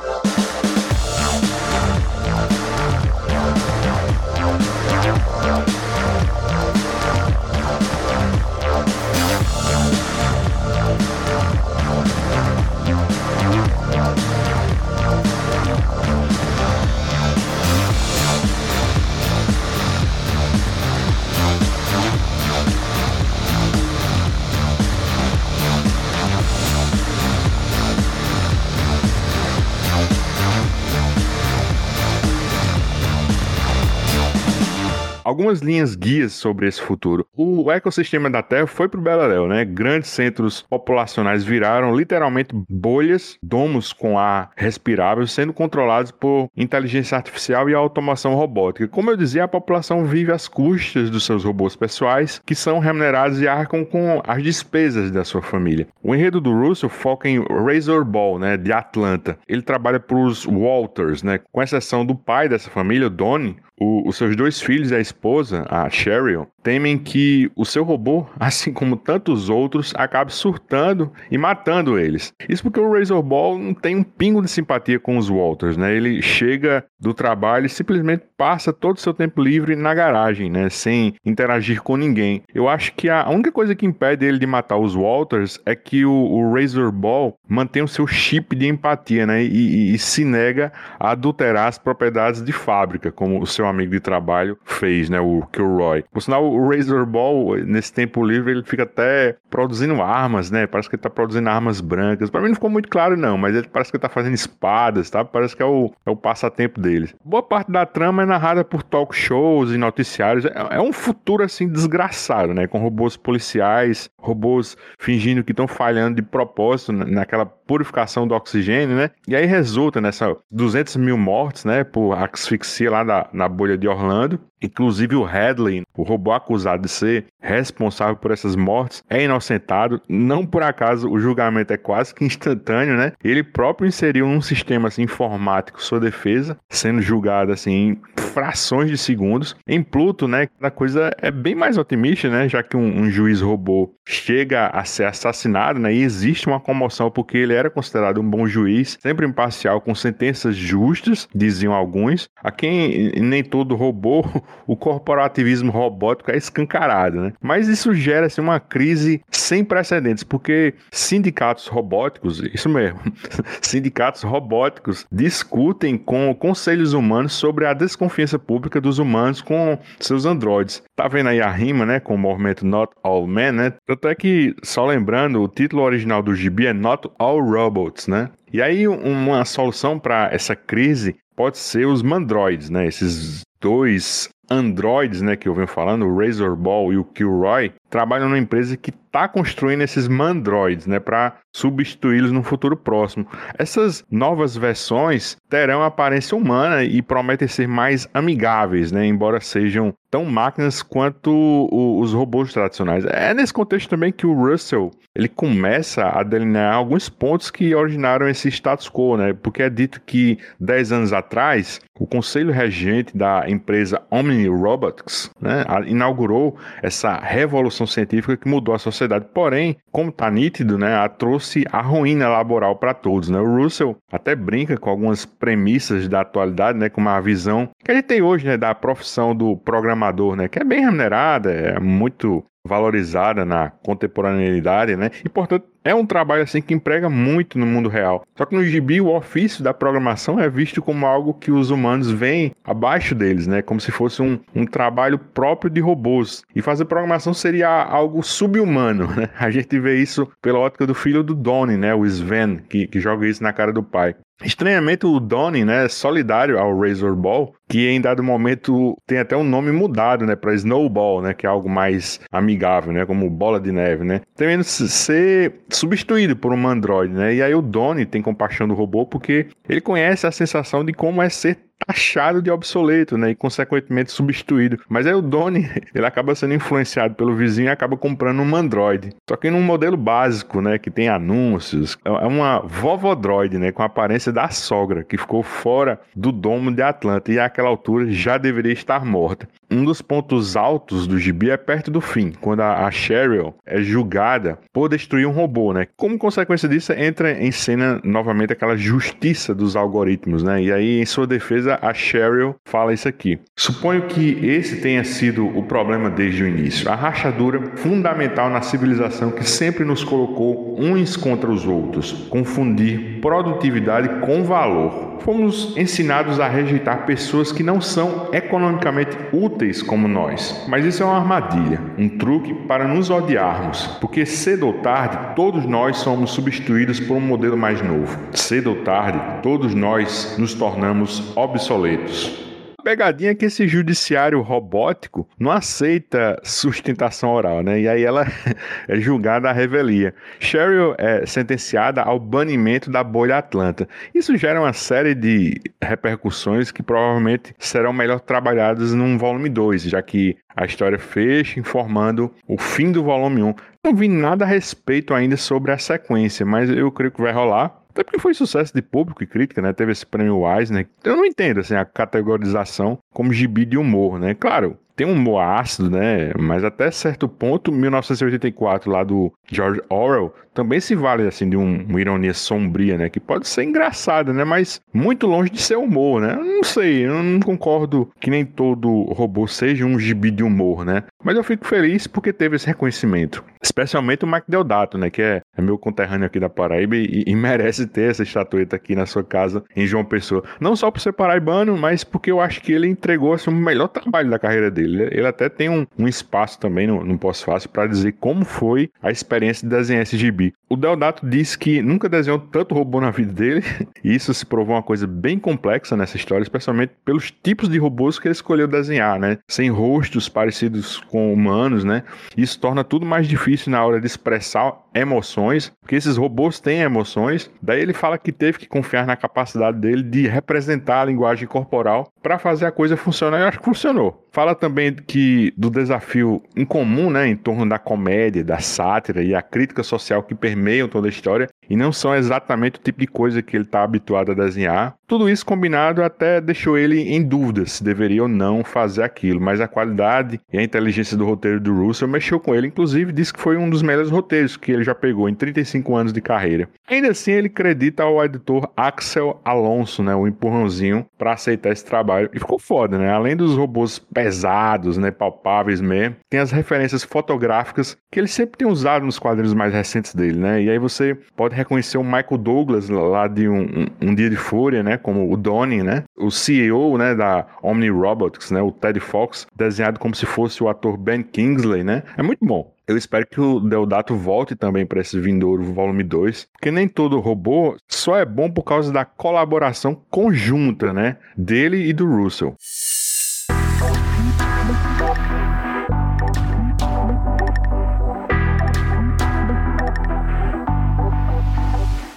Algumas 35.44 35.60
linhas 35.60 35.94
guias 35.94 36.32
sobre 36.32 36.66
esse 36.66 36.80
futuro. 36.80 37.26
O 37.36 37.70
ecossistema 37.70 38.30
da 38.30 38.42
Terra 38.42 38.66
foi 38.66 38.88
para 38.88 38.98
o 38.98 39.02
Beleléu, 39.02 39.46
né? 39.46 39.64
Grandes 39.64 40.08
centros 40.08 40.62
populacionais 40.62 41.44
viraram 41.44 41.94
literalmente 41.94 42.54
bolhas, 42.68 43.36
domos 43.42 43.92
com 43.92 44.18
ar 44.18 44.50
respirável, 44.56 45.26
sendo 45.26 45.52
controlados 45.52 46.10
por 46.10 46.48
inteligência 46.56 47.16
artificial 47.16 47.68
e 47.68 47.74
automação 47.74 48.34
robótica. 48.34 48.88
Como 48.88 49.10
eu 49.10 49.16
dizia, 49.16 49.44
a 49.44 49.48
população 49.48 50.06
vive 50.06 50.32
às 50.32 50.48
custas 50.48 51.10
dos 51.10 51.26
seus 51.26 51.44
robôs 51.44 51.76
pessoais, 51.76 52.40
que 52.46 52.54
são 52.54 52.78
remunerados 52.78 53.40
e 53.40 53.46
arcam 53.46 53.84
com 53.84 54.22
as 54.26 54.42
despesas 54.42 55.10
da 55.10 55.24
sua 55.24 55.42
família. 55.42 55.86
O 56.02 56.14
enredo 56.14 56.40
do 56.40 56.54
Russell 56.54 56.88
foca 56.88 57.28
em 57.28 57.44
Razor 57.44 58.04
Ball, 58.04 58.38
né, 58.38 58.56
de 58.56 58.72
Atlanta. 58.72 59.38
Ele 59.46 59.62
trabalha 59.62 60.00
para 60.00 60.16
os 60.16 60.46
Walters, 60.46 61.22
né, 61.22 61.38
com 61.52 61.62
exceção 61.62 62.06
do 62.06 62.14
pai 62.14 62.48
dessa 62.48 62.70
família, 62.70 63.10
Donnie, 63.10 63.56
o, 63.78 64.08
os 64.08 64.16
seus 64.16 64.36
dois 64.36 64.60
filhos 64.60 64.90
e 64.90 64.94
a 64.94 65.00
esposa, 65.00 65.66
a 65.68 65.88
Cheryl, 65.90 66.48
temem 66.64 66.96
que 66.96 67.50
o 67.54 67.64
seu 67.64 67.84
robô, 67.84 68.26
assim 68.40 68.72
como 68.72 68.96
tantos 68.96 69.48
outros, 69.50 69.92
acabe 69.94 70.32
surtando 70.32 71.12
e 71.30 71.36
matando 71.36 71.98
eles. 71.98 72.32
Isso 72.48 72.62
porque 72.62 72.80
o 72.80 72.92
Razor 72.92 73.22
Ball 73.22 73.58
não 73.58 73.74
tem 73.74 73.94
um 73.94 74.02
pingo 74.02 74.42
de 74.42 74.50
simpatia 74.50 74.98
com 74.98 75.18
os 75.18 75.28
Walters, 75.28 75.76
né? 75.76 75.94
Ele 75.94 76.22
chega 76.22 76.84
do 76.98 77.12
trabalho 77.12 77.66
e 77.66 77.68
simplesmente 77.68 78.24
passa 78.36 78.72
todo 78.72 78.96
o 78.96 79.00
seu 79.00 79.12
tempo 79.12 79.42
livre 79.42 79.76
na 79.76 79.94
garagem, 79.94 80.50
né? 80.50 80.70
Sem 80.70 81.14
interagir 81.24 81.82
com 81.82 81.96
ninguém. 81.96 82.42
Eu 82.52 82.68
acho 82.68 82.94
que 82.94 83.10
a 83.10 83.28
única 83.28 83.52
coisa 83.52 83.74
que 83.74 83.84
impede 83.84 84.24
ele 84.24 84.38
de 84.38 84.46
matar 84.46 84.78
os 84.78 84.94
Walters 84.94 85.60
é 85.66 85.74
que 85.74 86.04
o, 86.04 86.12
o 86.12 86.54
Razor 86.54 86.90
Ball 86.90 87.36
mantém 87.46 87.82
o 87.82 87.88
seu 87.88 88.06
chip 88.06 88.56
de 88.56 88.66
empatia, 88.66 89.26
né? 89.26 89.44
E, 89.44 89.48
e, 89.48 89.94
e 89.94 89.98
se 89.98 90.24
nega 90.24 90.72
a 90.98 91.10
adulterar 91.10 91.68
as 91.68 91.78
propriedades 91.78 92.42
de 92.42 92.52
fábrica, 92.52 93.12
como 93.12 93.40
o 93.40 93.46
seu 93.46 93.66
amigo 93.66 93.92
de 93.92 94.00
trabalho 94.00 94.56
fez, 94.64 95.10
né? 95.10 95.20
O 95.20 95.42
Kilroy. 95.52 96.04
Por 96.10 96.22
sinal, 96.22 96.53
o 96.54 96.68
Razor 96.68 97.06
Ball, 97.06 97.56
nesse 97.58 97.92
tempo 97.92 98.24
livre, 98.24 98.52
ele 98.52 98.62
fica 98.62 98.84
até 98.84 99.36
produzindo 99.50 100.00
armas, 100.00 100.50
né? 100.50 100.66
Parece 100.66 100.88
que 100.88 100.96
ele 100.96 101.02
tá 101.02 101.10
produzindo 101.10 101.48
armas 101.48 101.80
brancas. 101.80 102.30
Para 102.30 102.40
mim 102.40 102.48
não 102.48 102.54
ficou 102.54 102.70
muito 102.70 102.88
claro, 102.88 103.16
não, 103.16 103.36
mas 103.36 103.54
ele 103.54 103.68
parece 103.68 103.90
que 103.90 103.96
ele 103.96 104.02
tá 104.02 104.08
fazendo 104.08 104.34
espadas, 104.34 105.10
tá? 105.10 105.24
Parece 105.24 105.56
que 105.56 105.62
é 105.62 105.66
o, 105.66 105.92
é 106.06 106.10
o 106.10 106.16
passatempo 106.16 106.80
dele. 106.80 107.10
Boa 107.24 107.42
parte 107.42 107.70
da 107.70 107.84
trama 107.86 108.22
é 108.22 108.26
narrada 108.26 108.64
por 108.64 108.82
talk 108.82 109.14
shows 109.14 109.72
e 109.72 109.76
noticiários. 109.76 110.44
É, 110.44 110.52
é 110.76 110.80
um 110.80 110.92
futuro, 110.92 111.42
assim, 111.42 111.68
desgraçado, 111.68 112.54
né? 112.54 112.66
Com 112.66 112.78
robôs 112.78 113.16
policiais, 113.16 114.10
robôs 114.18 114.76
fingindo 114.98 115.44
que 115.44 115.52
estão 115.52 115.66
falhando 115.66 116.16
de 116.16 116.22
propósito 116.22 116.92
naquela 116.92 117.46
purificação 117.66 118.26
do 118.26 118.34
oxigênio, 118.34 118.96
né? 118.96 119.10
E 119.26 119.34
aí 119.34 119.46
resulta 119.46 120.00
nessa 120.00 120.36
200 120.50 120.96
mil 120.96 121.16
mortes, 121.16 121.64
né? 121.64 121.84
Por 121.84 122.12
asfixia 122.12 122.90
lá 122.90 123.04
na, 123.04 123.26
na 123.32 123.48
bolha 123.48 123.76
de 123.76 123.88
Orlando. 123.88 124.40
Inclusive 124.62 125.14
o 125.14 125.26
Hadley, 125.26 125.82
o 125.94 126.02
robô 126.02 126.32
acusado 126.32 126.82
de 126.82 126.88
ser 126.88 127.26
responsável 127.40 128.16
por 128.16 128.30
essas 128.30 128.56
mortes, 128.56 129.02
é 129.10 129.22
inocentado. 129.22 130.00
Não 130.08 130.46
por 130.46 130.62
acaso 130.62 131.10
o 131.10 131.18
julgamento 131.18 131.72
é 131.72 131.76
quase 131.76 132.14
que 132.14 132.24
instantâneo, 132.24 132.96
né? 132.96 133.12
Ele 133.22 133.42
próprio 133.42 133.86
inseriu 133.86 134.26
um 134.26 134.40
sistema 134.40 134.88
assim, 134.88 135.02
informático 135.02 135.82
sua 135.82 136.00
defesa, 136.00 136.56
sendo 136.70 137.02
julgado 137.02 137.52
assim 137.52 137.98
frações 138.34 138.90
de 138.90 138.98
segundos. 138.98 139.54
Em 139.66 139.80
Pluto, 139.80 140.26
né, 140.26 140.48
a 140.60 140.70
coisa 140.70 141.12
é 141.22 141.30
bem 141.30 141.54
mais 141.54 141.78
otimista, 141.78 142.28
né? 142.28 142.48
Já 142.48 142.62
que 142.64 142.76
um, 142.76 143.02
um 143.02 143.10
juiz 143.10 143.40
robô 143.40 143.94
chega 144.06 144.66
a 144.66 144.84
ser 144.84 145.04
assassinado, 145.04 145.78
né? 145.78 145.94
E 145.94 146.02
existe 146.02 146.48
uma 146.48 146.58
comoção 146.58 147.10
porque 147.10 147.38
ele 147.38 147.54
era 147.54 147.70
considerado 147.70 148.20
um 148.20 148.28
bom 148.28 148.46
juiz, 148.46 148.98
sempre 149.00 149.24
imparcial, 149.24 149.80
com 149.80 149.94
sentenças 149.94 150.56
justas, 150.56 151.28
diziam 151.32 151.72
alguns, 151.72 152.28
a 152.42 152.50
quem 152.50 153.12
nem 153.20 153.44
todo 153.44 153.76
robô, 153.76 154.24
o 154.66 154.76
corporativismo 154.76 155.70
robótico 155.70 156.32
é 156.32 156.36
escancarado, 156.36 157.20
né? 157.20 157.32
Mas 157.40 157.68
isso 157.68 157.94
gera 157.94 158.26
assim, 158.26 158.40
uma 158.40 158.58
crise 158.58 159.22
sem 159.30 159.64
precedentes, 159.64 160.24
porque 160.24 160.74
sindicatos 160.90 161.68
robóticos, 161.68 162.40
isso 162.52 162.68
mesmo, 162.68 163.00
sindicatos 163.62 164.22
robóticos 164.22 165.06
discutem 165.10 165.96
com 165.96 166.34
conselhos 166.34 166.92
humanos 166.92 167.32
sobre 167.32 167.66
a 167.66 167.72
desconfiança 167.72 168.23
pública 168.38 168.80
dos 168.80 168.98
humanos 168.98 169.40
com 169.40 169.78
seus 170.00 170.24
androides. 170.24 170.82
Tá 170.96 171.08
vendo 171.08 171.28
aí 171.28 171.40
a 171.40 171.50
rima, 171.50 171.84
né, 171.84 172.00
com 172.00 172.14
o 172.14 172.18
movimento 172.18 172.66
Not 172.66 172.92
All 173.02 173.26
Men, 173.26 173.52
né? 173.52 173.72
Tanto 173.86 174.08
é 174.08 174.14
que, 174.14 174.54
só 174.62 174.86
lembrando, 174.86 175.42
o 175.42 175.48
título 175.48 175.82
original 175.82 176.22
do 176.22 176.34
gibi 176.34 176.66
é 176.66 176.72
Not 176.72 177.08
All 177.18 177.40
Robots, 177.40 178.08
né? 178.08 178.30
E 178.52 178.62
aí 178.62 178.86
uma 178.86 179.44
solução 179.44 179.98
para 179.98 180.28
essa 180.32 180.54
crise 180.54 181.16
pode 181.36 181.58
ser 181.58 181.86
os 181.86 182.02
mandroids, 182.02 182.70
né? 182.70 182.86
Esses 182.86 183.42
dois 183.60 184.28
androids, 184.50 185.22
né, 185.22 185.36
que 185.36 185.48
eu 185.48 185.54
venho 185.54 185.66
falando, 185.66 186.06
o 186.06 186.18
Razorball 186.18 186.92
e 186.92 186.98
o 186.98 187.04
Kilroy, 187.04 187.72
trabalham 187.88 188.28
numa 188.28 188.38
empresa 188.38 188.76
que 188.76 188.92
está 189.14 189.28
construindo 189.28 189.82
esses 189.82 190.08
mandroids, 190.08 190.88
né, 190.88 190.98
para 190.98 191.36
substituí-los 191.54 192.32
no 192.32 192.42
futuro 192.42 192.76
próximo. 192.76 193.26
Essas 193.56 194.04
novas 194.10 194.56
versões 194.56 195.36
terão 195.48 195.84
aparência 195.84 196.36
humana 196.36 196.82
e 196.82 197.00
prometem 197.00 197.46
ser 197.46 197.68
mais 197.68 198.08
amigáveis, 198.12 198.90
né, 198.90 199.06
embora 199.06 199.40
sejam 199.40 199.94
tão 200.10 200.24
máquinas 200.24 200.80
quanto 200.80 201.68
os 201.72 202.12
robôs 202.12 202.52
tradicionais. 202.52 203.04
É 203.04 203.34
nesse 203.34 203.52
contexto 203.52 203.90
também 203.90 204.12
que 204.12 204.26
o 204.26 204.32
Russell 204.32 204.92
ele 205.12 205.28
começa 205.28 206.04
a 206.04 206.22
delinear 206.22 206.74
alguns 206.74 207.08
pontos 207.08 207.50
que 207.50 207.74
originaram 207.74 208.28
esse 208.28 208.48
status 208.48 208.88
quo, 208.88 209.16
né? 209.16 209.32
Porque 209.32 209.62
é 209.62 209.70
dito 209.70 210.00
que 210.00 210.38
10 210.60 210.92
anos 210.92 211.12
atrás 211.12 211.80
o 211.98 212.06
conselho 212.06 212.52
regente 212.52 213.16
da 213.16 213.48
empresa 213.48 214.02
Omni 214.10 214.48
Robotics 214.48 215.30
né, 215.40 215.64
inaugurou 215.86 216.56
essa 216.80 217.16
revolução 217.18 217.86
científica 217.86 218.36
que 218.36 218.48
mudou 218.48 218.74
a 218.74 218.78
sociedade. 218.78 219.03
Porém, 219.32 219.76
como 219.90 220.10
está 220.10 220.30
nítido, 220.30 220.78
né, 220.78 221.08
trouxe 221.18 221.64
a 221.70 221.80
ruína 221.80 222.28
laboral 222.28 222.76
para 222.76 222.94
todos. 222.94 223.28
Né? 223.28 223.38
O 223.38 223.56
Russell 223.56 223.96
até 224.10 224.34
brinca 224.34 224.76
com 224.76 224.90
algumas 224.90 225.24
premissas 225.24 226.08
da 226.08 226.20
atualidade, 226.20 226.78
né, 226.78 226.88
como 226.88 227.08
a 227.08 227.20
visão 227.20 227.68
que 227.84 227.92
gente 227.94 228.06
tem 228.06 228.22
hoje 228.22 228.46
né, 228.46 228.56
da 228.56 228.74
profissão 228.74 229.34
do 229.34 229.56
programador, 229.56 230.36
né, 230.36 230.48
que 230.48 230.58
é 230.58 230.64
bem 230.64 230.80
remunerada, 230.80 231.50
é 231.50 231.80
muito 231.80 232.44
valorizada 232.66 233.44
na 233.44 233.70
contemporaneidade, 233.70 234.96
né? 234.96 235.10
E 235.22 235.28
portanto 235.28 235.66
é 235.84 235.94
um 235.94 236.06
trabalho 236.06 236.42
assim 236.42 236.62
que 236.62 236.72
emprega 236.72 237.10
muito 237.10 237.58
no 237.58 237.66
mundo 237.66 237.88
real. 237.88 238.24
Só 238.36 238.46
que 238.46 238.54
no 238.54 238.64
gibi 238.64 239.00
o 239.00 239.14
ofício 239.14 239.62
da 239.62 239.74
programação 239.74 240.40
é 240.40 240.48
visto 240.48 240.80
como 240.80 241.06
algo 241.06 241.34
que 241.34 241.50
os 241.50 241.70
humanos 241.70 242.10
veem 242.10 242.52
abaixo 242.64 243.14
deles, 243.14 243.46
né? 243.46 243.60
Como 243.60 243.80
se 243.80 243.92
fosse 243.92 244.22
um, 244.22 244.38
um 244.54 244.64
trabalho 244.64 245.18
próprio 245.18 245.70
de 245.70 245.80
robôs. 245.80 246.42
E 246.56 246.62
fazer 246.62 246.86
programação 246.86 247.34
seria 247.34 247.68
algo 247.68 248.22
subhumano, 248.22 249.06
né? 249.14 249.28
A 249.38 249.50
gente 249.50 249.78
vê 249.78 250.00
isso 250.00 250.26
pela 250.40 250.58
ótica 250.58 250.86
do 250.86 250.94
filho 250.94 251.22
do 251.22 251.34
Donnie, 251.34 251.76
né? 251.76 251.94
O 251.94 252.06
Sven, 252.06 252.60
que, 252.68 252.86
que 252.86 252.98
joga 252.98 253.26
isso 253.26 253.42
na 253.42 253.52
cara 253.52 253.72
do 253.72 253.82
pai. 253.82 254.16
Estranhamente, 254.42 255.06
o 255.06 255.20
Donnie, 255.20 255.64
né, 255.64 255.84
é 255.84 255.88
solidário 255.88 256.58
ao 256.58 256.76
Razor 256.76 257.14
Ball, 257.14 257.54
que 257.68 257.88
em 257.88 258.00
dado 258.00 258.22
momento 258.22 258.96
tem 259.06 259.18
até 259.18 259.36
um 259.36 259.44
nome 259.44 259.70
mudado, 259.70 260.26
né, 260.26 260.34
para 260.34 260.54
Snowball, 260.54 261.22
né, 261.22 261.32
que 261.34 261.46
é 261.46 261.48
algo 261.48 261.68
mais 261.68 262.20
amigável, 262.32 262.92
né, 262.92 263.06
como 263.06 263.30
bola 263.30 263.60
de 263.60 263.70
neve, 263.70 264.02
né, 264.02 264.22
temendo 264.36 264.64
ser 264.64 265.54
substituído 265.76 266.36
por 266.36 266.52
um 266.52 266.68
androide, 266.68 267.12
né, 267.12 267.34
e 267.34 267.42
aí 267.42 267.54
o 267.54 267.62
Donnie 267.62 268.06
tem 268.06 268.22
compaixão 268.22 268.66
do 268.68 268.74
robô 268.74 269.06
porque 269.06 269.48
ele 269.68 269.80
conhece 269.80 270.26
a 270.26 270.32
sensação 270.32 270.84
de 270.84 270.92
como 270.92 271.22
é 271.22 271.28
ser 271.28 271.58
taxado 271.86 272.42
de 272.42 272.50
obsoleto, 272.50 273.16
né? 273.16 273.30
E 273.30 273.34
consequentemente 273.34 274.12
substituído. 274.12 274.78
Mas 274.88 275.06
aí 275.06 275.14
o 275.14 275.22
Donnie, 275.22 275.68
ele 275.94 276.06
acaba 276.06 276.34
sendo 276.34 276.54
influenciado 276.54 277.14
pelo 277.14 277.34
vizinho 277.34 277.66
e 277.66 277.70
acaba 277.70 277.96
comprando 277.96 278.40
um 278.40 278.56
Android. 278.56 279.10
Só 279.28 279.36
que 279.36 279.50
num 279.50 279.62
modelo 279.62 279.96
básico, 279.96 280.60
né? 280.60 280.78
Que 280.78 280.90
tem 280.90 281.08
anúncios. 281.08 281.96
É, 282.04 282.08
é 282.08 282.26
uma 282.26 282.60
vovodroid, 282.60 283.58
né? 283.58 283.72
Com 283.72 283.82
a 283.82 283.86
aparência 283.86 284.32
da 284.32 284.48
sogra, 284.48 285.04
que 285.04 285.16
ficou 285.16 285.42
fora 285.42 286.00
do 286.14 286.32
domo 286.32 286.70
de 286.70 286.82
Atlanta 286.82 287.32
e 287.32 287.38
àquela 287.38 287.68
altura 287.68 288.10
já 288.10 288.38
deveria 288.38 288.72
estar 288.72 289.04
morta. 289.04 289.48
Um 289.70 289.84
dos 289.84 290.00
pontos 290.00 290.56
altos 290.56 291.06
do 291.06 291.18
gibi 291.18 291.50
é 291.50 291.56
perto 291.56 291.90
do 291.90 292.00
fim, 292.00 292.32
quando 292.40 292.60
a, 292.60 292.90
Cheryl 292.90 293.54
é 293.66 293.80
julgada 293.80 294.58
por 294.72 294.88
destruir 294.88 295.26
um 295.26 295.32
robô, 295.32 295.72
né? 295.72 295.86
Como 295.96 296.18
consequência 296.18 296.68
disso, 296.68 296.92
entra 296.92 297.32
em 297.32 297.50
cena 297.50 298.00
novamente 298.04 298.52
aquela 298.52 298.76
justiça 298.76 299.54
dos 299.54 299.74
algoritmos, 299.74 300.42
né? 300.42 300.62
E 300.62 300.72
aí, 300.72 301.00
em 301.00 301.06
sua 301.06 301.26
defesa, 301.26 301.63
a 301.66 301.94
Cheryl 301.94 302.54
fala 302.64 302.92
isso 302.92 303.08
aqui. 303.08 303.38
Suponho 303.56 304.02
que 304.02 304.46
esse 304.46 304.80
tenha 304.80 305.04
sido 305.04 305.46
o 305.46 305.62
problema 305.62 306.10
desde 306.10 306.42
o 306.42 306.48
início. 306.48 306.90
A 306.90 306.94
rachadura 306.94 307.76
fundamental 307.76 308.50
na 308.50 308.60
civilização 308.60 309.30
que 309.30 309.44
sempre 309.44 309.84
nos 309.84 310.04
colocou 310.04 310.80
uns 310.80 311.16
contra 311.16 311.50
os 311.50 311.66
outros, 311.66 312.12
confundir 312.30 313.20
produtividade 313.20 314.20
com 314.20 314.44
valor. 314.44 315.14
Fomos 315.20 315.74
ensinados 315.76 316.38
a 316.38 316.46
rejeitar 316.46 317.06
pessoas 317.06 317.50
que 317.50 317.62
não 317.62 317.80
são 317.80 318.28
economicamente 318.32 319.16
úteis 319.32 319.82
como 319.82 320.06
nós. 320.06 320.66
Mas 320.68 320.84
isso 320.84 321.02
é 321.02 321.06
uma 321.06 321.16
armadilha, 321.16 321.80
um 321.96 322.08
truque 322.10 322.52
para 322.52 322.86
nos 322.86 323.08
odiarmos, 323.08 323.86
porque 324.00 324.26
cedo 324.26 324.66
ou 324.66 324.74
tarde 324.74 325.34
todos 325.34 325.64
nós 325.64 325.96
somos 325.98 326.32
substituídos 326.32 327.00
por 327.00 327.16
um 327.16 327.20
modelo 327.20 327.56
mais 327.56 327.80
novo. 327.80 328.18
Cedo 328.32 328.70
ou 328.70 328.76
tarde 328.76 329.18
todos 329.42 329.74
nós 329.74 330.36
nos 330.38 330.52
tornamos 330.52 331.32
obsoletos 331.54 332.44
pegadinha 332.84 333.30
é 333.30 333.34
que 333.34 333.46
esse 333.46 333.66
judiciário 333.66 334.42
robótico 334.42 335.26
não 335.38 335.50
aceita 335.50 336.38
sustentação 336.44 337.30
oral, 337.30 337.62
né? 337.62 337.80
E 337.80 337.88
aí 337.88 338.04
ela 338.04 338.26
é 338.86 339.00
julgada 339.00 339.48
à 339.48 339.52
revelia. 339.52 340.14
Cheryl 340.38 340.94
é 340.98 341.24
sentenciada 341.24 342.02
ao 342.02 342.20
banimento 342.20 342.90
da 342.90 343.02
bolha 343.02 343.38
Atlanta. 343.38 343.88
Isso 344.14 344.36
gera 344.36 344.60
uma 344.60 344.74
série 344.74 345.14
de 345.14 345.58
repercussões 345.82 346.70
que 346.70 346.82
provavelmente 346.82 347.54
serão 347.58 347.92
melhor 347.92 348.20
trabalhadas 348.20 348.92
num 348.92 349.16
volume 349.16 349.48
2, 349.48 349.84
já 349.84 350.02
que 350.02 350.36
a 350.54 350.66
história 350.66 350.98
fecha 350.98 351.58
informando 351.58 352.30
o 352.46 352.58
fim 352.58 352.92
do 352.92 353.02
volume 353.02 353.42
1. 353.42 353.54
Não 353.82 353.94
vi 353.94 354.08
nada 354.08 354.44
a 354.44 354.48
respeito 354.48 355.14
ainda 355.14 355.36
sobre 355.38 355.72
a 355.72 355.78
sequência, 355.78 356.44
mas 356.44 356.68
eu 356.68 356.92
creio 356.92 357.12
que 357.12 357.22
vai 357.22 357.32
rolar. 357.32 357.83
Até 357.94 358.02
porque 358.02 358.18
foi 358.18 358.34
sucesso 358.34 358.74
de 358.74 358.82
público 358.82 359.22
e 359.22 359.26
crítica, 359.26 359.62
né? 359.62 359.72
Teve 359.72 359.92
esse 359.92 360.04
prêmio 360.04 360.42
Eisner. 360.44 360.88
Eu 361.04 361.16
não 361.16 361.24
entendo, 361.24 361.60
assim, 361.60 361.76
a 361.76 361.84
categorização 361.84 362.98
como 363.12 363.32
gibi 363.32 363.64
de 363.64 363.78
humor, 363.78 364.18
né? 364.18 364.34
Claro, 364.34 364.76
tem 364.96 365.06
um 365.06 365.12
humor 365.12 365.40
ácido, 365.40 365.90
né? 365.90 366.32
Mas 366.38 366.64
até 366.64 366.90
certo 366.90 367.28
ponto, 367.28 367.72
1984, 367.72 368.90
lá 368.90 369.02
do 369.02 369.32
George 369.50 369.80
Orwell, 369.88 370.32
também 370.52 370.80
se 370.80 370.94
vale, 370.94 371.26
assim, 371.26 371.48
de 371.48 371.56
um, 371.56 371.84
uma 371.84 372.00
ironia 372.00 372.32
sombria, 372.32 372.96
né? 372.96 373.08
Que 373.08 373.18
pode 373.18 373.48
ser 373.48 373.64
engraçada, 373.64 374.32
né? 374.32 374.44
Mas 374.44 374.80
muito 374.92 375.26
longe 375.26 375.50
de 375.50 375.60
ser 375.60 375.76
humor, 375.76 376.20
né? 376.20 376.34
Eu 376.38 376.44
não 376.44 376.64
sei, 376.64 377.06
eu 377.06 377.22
não 377.22 377.40
concordo 377.40 378.10
que 378.20 378.30
nem 378.30 378.44
todo 378.44 379.04
robô 379.12 379.46
seja 379.46 379.84
um 379.84 379.98
gibi 379.98 380.30
de 380.30 380.42
humor, 380.42 380.84
né? 380.84 381.02
Mas 381.22 381.36
eu 381.36 381.44
fico 381.44 381.66
feliz 381.66 382.06
porque 382.06 382.32
teve 382.32 382.56
esse 382.56 382.66
reconhecimento. 382.66 383.44
Especialmente 383.64 384.26
o 384.26 384.28
Mike 384.28 384.44
Deodato, 384.46 384.98
né? 384.98 385.08
Que 385.08 385.22
é, 385.22 385.42
é 385.56 385.62
meu 385.62 385.78
conterrâneo 385.78 386.26
aqui 386.26 386.38
da 386.38 386.50
Paraíba 386.50 386.96
e, 386.96 387.24
e, 387.26 387.34
merece 387.34 387.86
ter 387.86 388.10
essa 388.10 388.22
estatueta 388.22 388.76
aqui 388.76 388.94
na 388.94 389.06
sua 389.06 389.24
casa 389.24 389.64
em 389.74 389.86
João 389.86 390.04
Pessoa. 390.04 390.44
Não 390.60 390.76
só 390.76 390.90
por 390.90 391.00
ser 391.00 391.12
paraibano, 391.12 391.76
mas 391.76 392.04
porque 392.04 392.30
eu 392.30 392.40
acho 392.40 392.60
que 392.60 392.72
ele 392.72 392.86
entregou 392.86 393.32
assim, 393.32 393.50
o 393.50 393.54
melhor 393.54 393.88
trabalho 393.88 394.28
da 394.28 394.38
carreira 394.38 394.70
dele. 394.70 395.08
Ele 395.10 395.26
até 395.26 395.48
tem 395.48 395.70
um, 395.70 395.86
um 395.98 396.06
espaço 396.06 396.60
também 396.60 396.86
no, 396.86 397.02
no 397.02 397.18
pós-fácil 397.18 397.70
para 397.70 397.86
dizer 397.86 398.12
como 398.20 398.44
foi 398.44 398.90
a 399.02 399.10
experiência 399.10 399.66
de 399.66 399.74
desenhar 399.74 400.02
esse 400.02 400.18
gibi. 400.18 400.52
O 400.68 400.76
Deodato 400.76 401.26
disse 401.26 401.56
que 401.56 401.80
nunca 401.80 402.08
desenhou 402.08 402.38
tanto 402.38 402.74
robô 402.74 403.00
na 403.00 403.10
vida 403.10 403.32
dele, 403.32 403.62
e 404.04 404.14
isso 404.14 404.34
se 404.34 404.44
provou 404.44 404.74
uma 404.74 404.82
coisa 404.82 405.06
bem 405.06 405.38
complexa 405.38 405.96
nessa 405.96 406.16
história, 406.16 406.42
especialmente 406.42 406.92
pelos 407.04 407.30
tipos 407.30 407.68
de 407.68 407.78
robôs 407.78 408.18
que 408.18 408.28
ele 408.28 408.32
escolheu 408.32 408.66
desenhar, 408.66 409.18
né? 409.18 409.38
Sem 409.48 409.70
rostos 409.70 410.28
parecidos 410.28 410.98
com 410.98 411.32
humanos, 411.32 411.84
né? 411.84 412.02
Isso 412.36 412.58
torna 412.58 412.84
tudo 412.84 413.06
mais 413.06 413.28
difícil 413.54 413.70
na 413.72 413.84
hora 413.84 414.00
de 414.00 414.06
expressar 414.06 414.74
emoções, 414.94 415.72
porque 415.80 415.94
esses 415.94 416.16
robôs 416.16 416.60
têm 416.60 416.80
emoções. 416.80 417.50
Daí 417.62 417.80
ele 417.80 417.92
fala 417.92 418.18
que 418.18 418.32
teve 418.32 418.58
que 418.58 418.66
confiar 418.66 419.06
na 419.06 419.16
capacidade 419.16 419.78
dele 419.78 420.02
de 420.02 420.26
representar 420.26 421.02
a 421.02 421.04
linguagem 421.04 421.46
corporal 421.46 422.12
para 422.22 422.38
fazer 422.38 422.66
a 422.66 422.72
coisa 422.72 422.96
funcionar. 422.96 423.40
Eu 423.40 423.46
acho 423.46 423.58
que 423.58 423.64
funcionou. 423.64 424.23
Fala 424.34 424.52
também 424.52 424.92
que 424.92 425.54
do 425.56 425.70
desafio 425.70 426.42
incomum, 426.56 427.08
né, 427.08 427.28
em 427.28 427.36
torno 427.36 427.68
da 427.68 427.78
comédia, 427.78 428.42
da 428.42 428.58
sátira 428.58 429.22
e 429.22 429.32
a 429.32 429.40
crítica 429.40 429.84
social 429.84 430.24
que 430.24 430.34
permeiam 430.34 430.88
toda 430.88 431.06
a 431.06 431.08
história 431.08 431.48
e 431.70 431.76
não 431.76 431.92
são 431.92 432.12
exatamente 432.12 432.80
o 432.80 432.82
tipo 432.82 432.98
de 432.98 433.06
coisa 433.06 433.40
que 433.40 433.56
ele 433.56 433.64
está 433.64 433.84
habituado 433.84 434.32
a 434.32 434.34
desenhar. 434.34 434.96
Tudo 435.06 435.30
isso 435.30 435.46
combinado 435.46 436.02
até 436.02 436.40
deixou 436.40 436.76
ele 436.76 437.00
em 437.00 437.22
dúvida 437.22 437.64
se 437.64 437.84
deveria 437.84 438.22
ou 438.22 438.28
não 438.28 438.64
fazer 438.64 439.04
aquilo, 439.04 439.40
mas 439.40 439.60
a 439.60 439.68
qualidade 439.68 440.40
e 440.52 440.58
a 440.58 440.62
inteligência 440.62 441.16
do 441.16 441.24
roteiro 441.24 441.60
do 441.60 441.72
Russell 441.72 442.08
mexeu 442.08 442.40
com 442.40 442.54
ele, 442.54 442.66
inclusive 442.66 443.12
disse 443.12 443.32
que 443.32 443.40
foi 443.40 443.56
um 443.56 443.70
dos 443.70 443.82
melhores 443.82 444.10
roteiros 444.10 444.56
que 444.56 444.72
ele 444.72 444.82
já 444.82 444.96
pegou 444.96 445.28
em 445.28 445.34
35 445.34 445.94
anos 445.94 446.12
de 446.12 446.20
carreira. 446.20 446.68
Ainda 446.88 447.10
assim, 447.10 447.30
ele 447.30 447.46
acredita 447.46 448.02
ao 448.02 448.22
editor 448.24 448.68
Axel 448.76 449.40
Alonso, 449.44 450.02
né, 450.02 450.14
o 450.14 450.26
empurrãozinho 450.26 451.06
para 451.16 451.32
aceitar 451.32 451.70
esse 451.70 451.84
trabalho. 451.84 452.28
E 452.34 452.38
ficou 452.38 452.58
foda, 452.58 452.98
né? 452.98 453.10
Além 453.10 453.36
dos 453.36 453.56
robôs 453.56 453.98
pesados, 454.24 454.96
né, 454.96 455.10
palpáveis 455.10 455.82
mesmo, 455.82 456.16
tem 456.30 456.40
as 456.40 456.50
referências 456.50 457.04
fotográficas 457.04 457.94
que 458.10 458.18
ele 458.18 458.26
sempre 458.26 458.56
tem 458.56 458.66
usado 458.66 459.04
nos 459.04 459.18
quadrinhos 459.18 459.52
mais 459.52 459.74
recentes 459.74 460.14
dele, 460.14 460.38
né? 460.38 460.62
E 460.62 460.70
aí 460.70 460.78
você 460.78 461.14
pode 461.36 461.54
reconhecer 461.54 461.98
o 461.98 462.02
Michael 462.02 462.38
Douglas 462.38 462.88
lá 462.88 463.28
de 463.28 463.46
um, 463.46 463.60
um, 463.60 463.86
um 464.00 464.14
Dia 464.14 464.30
de 464.30 464.36
Fúria, 464.36 464.82
né? 464.82 464.96
Como 464.96 465.30
o 465.30 465.36
Donnie, 465.36 465.82
né? 465.82 466.04
O 466.16 466.30
CEO, 466.30 466.96
né? 466.96 467.14
Da 467.14 467.46
Omni 467.62 467.90
Robotics, 467.90 468.50
né? 468.50 468.62
O 468.62 468.72
Ted 468.72 468.98
Fox, 468.98 469.46
desenhado 469.54 469.98
como 469.98 470.14
se 470.14 470.24
fosse 470.24 470.62
o 470.62 470.70
ator 470.70 470.96
Ben 470.96 471.22
Kingsley, 471.22 471.84
né? 471.84 472.02
É 472.16 472.22
muito 472.22 472.42
bom. 472.42 472.72
Eu 472.86 472.98
espero 472.98 473.26
que 473.26 473.40
o 473.40 473.60
Deodato 473.60 474.14
volte 474.14 474.54
também 474.54 474.84
para 474.84 475.00
esse 475.00 475.18
vindouro 475.18 475.62
volume 475.64 476.02
2, 476.02 476.48
porque 476.52 476.70
nem 476.70 476.86
todo 476.86 477.18
robô 477.18 477.76
só 477.88 478.16
é 478.16 478.26
bom 478.26 478.50
por 478.50 478.62
causa 478.62 478.92
da 478.92 479.06
colaboração 479.06 479.94
conjunta, 480.10 480.92
né, 480.92 481.16
dele 481.34 481.88
e 481.88 481.94
do 481.94 482.06
Russell. 482.06 482.54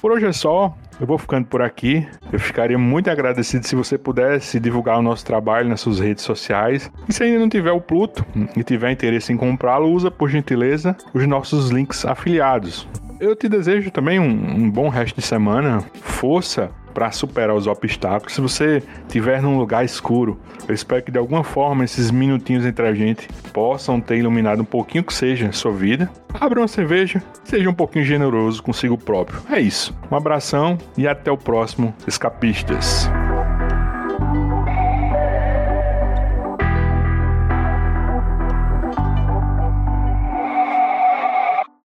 Por 0.08 0.14
hoje 0.14 0.26
é 0.26 0.32
só. 0.32 0.74
Eu 1.02 1.06
vou 1.06 1.18
ficando 1.18 1.48
por 1.48 1.62
aqui. 1.62 2.08
Eu 2.32 2.40
ficaria 2.40 2.78
muito 2.78 3.10
agradecido 3.10 3.68
se 3.68 3.76
você 3.76 3.98
pudesse 3.98 4.58
divulgar 4.58 4.98
o 4.98 5.02
nosso 5.02 5.26
trabalho 5.26 5.68
nas 5.68 5.82
suas 5.82 6.00
redes 6.00 6.24
sociais. 6.24 6.90
E 7.10 7.14
se 7.14 7.24
ainda 7.24 7.40
não 7.40 7.50
tiver 7.50 7.74
o 7.74 7.82
Pluto 7.82 8.26
e 8.56 8.64
tiver 8.64 8.90
interesse 8.90 9.34
em 9.34 9.36
comprá-lo, 9.36 9.92
usa 9.92 10.10
por 10.10 10.30
gentileza 10.30 10.96
os 11.14 11.28
nossos 11.28 11.72
links 11.72 12.06
afiliados. 12.06 12.88
Eu 13.20 13.36
te 13.36 13.50
desejo 13.50 13.90
também 13.90 14.20
um, 14.20 14.26
um 14.26 14.70
bom 14.70 14.90
resto 14.90 15.16
de 15.16 15.26
semana, 15.26 15.84
força 16.02 16.70
para 16.94 17.12
superar 17.12 17.56
os 17.56 17.68
obstáculos. 17.68 18.34
Se 18.34 18.42
você 18.42 18.82
estiver 19.08 19.42
num 19.42 19.58
lugar 19.58 19.86
escuro, 19.86 20.40
eu 20.68 20.74
espero 20.74 21.04
que 21.04 21.12
de 21.12 21.18
alguma 21.18 21.44
forma 21.44 21.84
esses 21.84 22.12
minutinhos 22.12 22.66
entre 22.66 22.88
a 22.88 22.94
gente 22.94 23.28
possam 23.54 24.02
ter 24.02 24.18
iluminado 24.18 24.62
um 24.62 24.66
pouquinho 24.66 25.04
que 25.04 25.14
seja 25.14 25.48
a 25.48 25.52
sua 25.52 25.72
vida. 25.72 26.10
Abra 26.34 26.60
uma 26.60 26.68
cerveja, 26.68 27.22
seja 27.44 27.70
um 27.70 27.74
pouquinho 27.74 28.06
generoso 28.06 28.62
consigo 28.64 28.98
próprio. 28.98 29.42
É 29.52 29.60
isso. 29.60 29.96
Um 30.12 30.16
abração 30.16 30.78
e 30.98 31.08
até 31.08 31.32
o 31.32 31.38
próximo 31.38 31.94
Escapistas. 32.08 33.10